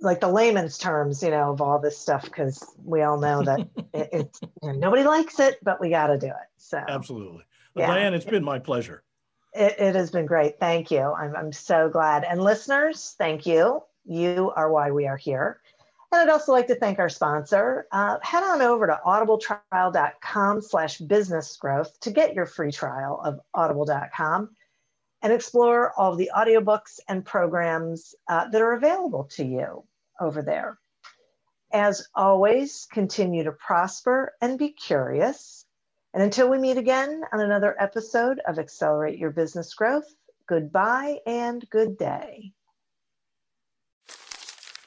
like 0.00 0.20
the 0.20 0.28
layman's 0.28 0.78
terms, 0.78 1.22
you 1.22 1.30
know, 1.30 1.52
of 1.52 1.60
all 1.60 1.78
this 1.78 1.96
stuff 1.96 2.24
because 2.24 2.64
we 2.84 3.02
all 3.02 3.18
know 3.18 3.42
that 3.42 3.60
it, 3.94 4.08
it's 4.12 4.40
you 4.42 4.72
know, 4.72 4.78
nobody 4.78 5.04
likes 5.04 5.38
it, 5.40 5.58
but 5.62 5.80
we 5.80 5.90
got 5.90 6.08
to 6.08 6.18
do 6.18 6.26
it. 6.26 6.48
So 6.58 6.82
absolutely. 6.86 7.44
Yeah. 7.74 7.86
Diane, 7.86 8.14
it's 8.14 8.24
been 8.24 8.44
my 8.44 8.58
pleasure. 8.58 9.02
It, 9.54 9.76
it 9.78 9.94
has 9.94 10.10
been 10.10 10.26
great. 10.26 10.58
Thank 10.58 10.90
you. 10.90 11.00
I'm, 11.00 11.34
I'm 11.36 11.52
so 11.52 11.88
glad. 11.88 12.24
And 12.24 12.42
listeners, 12.42 13.14
thank 13.16 13.46
you. 13.46 13.82
You 14.04 14.52
are 14.56 14.70
why 14.70 14.90
we 14.90 15.06
are 15.06 15.16
here. 15.16 15.60
And 16.12 16.20
I'd 16.20 16.32
also 16.32 16.52
like 16.52 16.66
to 16.66 16.74
thank 16.74 16.98
our 16.98 17.08
sponsor. 17.08 17.86
Uh, 17.90 18.18
head 18.20 18.42
on 18.42 18.60
over 18.60 18.86
to 18.86 19.00
audibletrial.com 19.04 20.60
slash 20.60 20.98
business 20.98 21.56
growth 21.56 21.98
to 22.00 22.10
get 22.10 22.34
your 22.34 22.44
free 22.44 22.70
trial 22.70 23.18
of 23.24 23.40
audible.com 23.54 24.50
and 25.22 25.32
explore 25.32 25.92
all 25.98 26.14
the 26.14 26.30
audiobooks 26.36 27.00
and 27.08 27.24
programs 27.24 28.14
uh, 28.28 28.46
that 28.48 28.60
are 28.60 28.74
available 28.74 29.24
to 29.24 29.44
you 29.44 29.84
over 30.20 30.42
there. 30.42 30.78
As 31.72 32.06
always, 32.14 32.86
continue 32.92 33.44
to 33.44 33.52
prosper 33.52 34.34
and 34.42 34.58
be 34.58 34.68
curious. 34.68 35.64
And 36.12 36.22
until 36.22 36.50
we 36.50 36.58
meet 36.58 36.76
again 36.76 37.22
on 37.32 37.40
another 37.40 37.74
episode 37.80 38.38
of 38.46 38.58
Accelerate 38.58 39.18
Your 39.18 39.30
Business 39.30 39.72
Growth, 39.72 40.14
goodbye 40.46 41.20
and 41.24 41.66
good 41.70 41.96
day. 41.96 42.52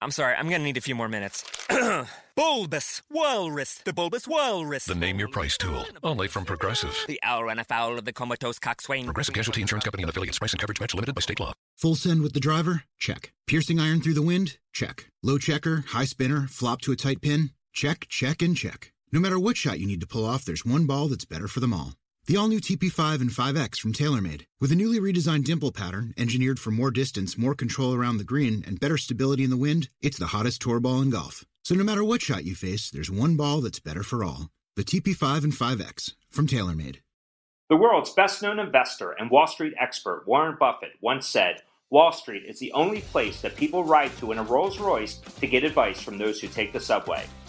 I'm 0.00 0.12
sorry, 0.12 0.36
I'm 0.36 0.48
gonna 0.48 0.62
need 0.62 0.76
a 0.76 0.80
few 0.80 0.94
more 0.94 1.08
minutes. 1.08 1.44
bulbous 2.36 3.02
Walrus, 3.10 3.78
the 3.78 3.92
Bulbous 3.92 4.28
Walrus. 4.28 4.84
The 4.84 4.94
name 4.94 5.18
your 5.18 5.26
price 5.28 5.58
tool, 5.58 5.84
only 6.04 6.28
from 6.28 6.44
Progressive. 6.44 6.96
The 7.08 7.18
owl 7.24 7.44
ran 7.44 7.58
afoul 7.58 7.98
of 7.98 8.04
the 8.04 8.12
comatose 8.12 8.60
coxswain. 8.60 9.06
Progressive 9.06 9.34
Casualty 9.34 9.60
Insurance 9.60 9.84
Company 9.84 10.04
and 10.04 10.10
affiliates. 10.10 10.38
Price 10.38 10.52
and 10.52 10.60
coverage 10.60 10.80
match 10.80 10.94
limited 10.94 11.16
by 11.16 11.20
state 11.20 11.40
law. 11.40 11.52
Full 11.78 11.96
send 11.96 12.22
with 12.22 12.32
the 12.32 12.40
driver? 12.40 12.84
Check. 12.96 13.32
Piercing 13.48 13.80
iron 13.80 14.00
through 14.00 14.14
the 14.14 14.22
wind? 14.22 14.58
Check. 14.72 15.10
Low 15.22 15.36
checker, 15.36 15.84
high 15.88 16.04
spinner, 16.04 16.46
flop 16.48 16.80
to 16.82 16.92
a 16.92 16.96
tight 16.96 17.20
pin? 17.20 17.50
Check, 17.72 18.06
check, 18.08 18.40
and 18.40 18.56
check. 18.56 18.92
No 19.10 19.18
matter 19.18 19.38
what 19.38 19.56
shot 19.56 19.80
you 19.80 19.86
need 19.86 20.00
to 20.00 20.06
pull 20.06 20.24
off, 20.24 20.44
there's 20.44 20.64
one 20.64 20.86
ball 20.86 21.08
that's 21.08 21.24
better 21.24 21.48
for 21.48 21.58
them 21.58 21.74
all. 21.74 21.94
The 22.28 22.36
all-new 22.36 22.60
TP5 22.60 23.22
and 23.22 23.30
5X 23.30 23.80
from 23.80 23.94
TaylorMade. 23.94 24.42
With 24.60 24.70
a 24.70 24.76
newly 24.76 25.00
redesigned 25.00 25.44
dimple 25.44 25.72
pattern, 25.72 26.12
engineered 26.18 26.60
for 26.60 26.70
more 26.70 26.90
distance, 26.90 27.38
more 27.38 27.54
control 27.54 27.94
around 27.94 28.18
the 28.18 28.22
green, 28.22 28.62
and 28.66 28.78
better 28.78 28.98
stability 28.98 29.44
in 29.44 29.48
the 29.48 29.56
wind, 29.56 29.88
it's 30.02 30.18
the 30.18 30.26
hottest 30.26 30.60
tour 30.60 30.78
ball 30.78 31.00
in 31.00 31.08
golf. 31.08 31.46
So 31.64 31.74
no 31.74 31.84
matter 31.84 32.04
what 32.04 32.20
shot 32.20 32.44
you 32.44 32.54
face, 32.54 32.90
there's 32.90 33.10
one 33.10 33.36
ball 33.36 33.62
that's 33.62 33.80
better 33.80 34.02
for 34.02 34.24
all. 34.24 34.50
The 34.76 34.84
TP5 34.84 35.44
and 35.44 35.52
5X 35.54 36.16
from 36.28 36.46
TaylorMade. 36.46 36.96
The 37.70 37.78
world's 37.78 38.12
best-known 38.12 38.58
investor 38.58 39.12
and 39.12 39.30
Wall 39.30 39.46
Street 39.46 39.72
expert, 39.80 40.24
Warren 40.26 40.58
Buffett, 40.60 40.96
once 41.00 41.26
said, 41.26 41.62
Wall 41.88 42.12
Street 42.12 42.42
is 42.46 42.58
the 42.58 42.72
only 42.72 43.00
place 43.00 43.40
that 43.40 43.56
people 43.56 43.84
ride 43.84 44.14
to 44.18 44.32
in 44.32 44.38
a 44.38 44.42
Rolls 44.42 44.78
Royce 44.78 45.14
to 45.40 45.46
get 45.46 45.64
advice 45.64 46.02
from 46.02 46.18
those 46.18 46.42
who 46.42 46.48
take 46.48 46.74
the 46.74 46.80
subway. 46.80 47.24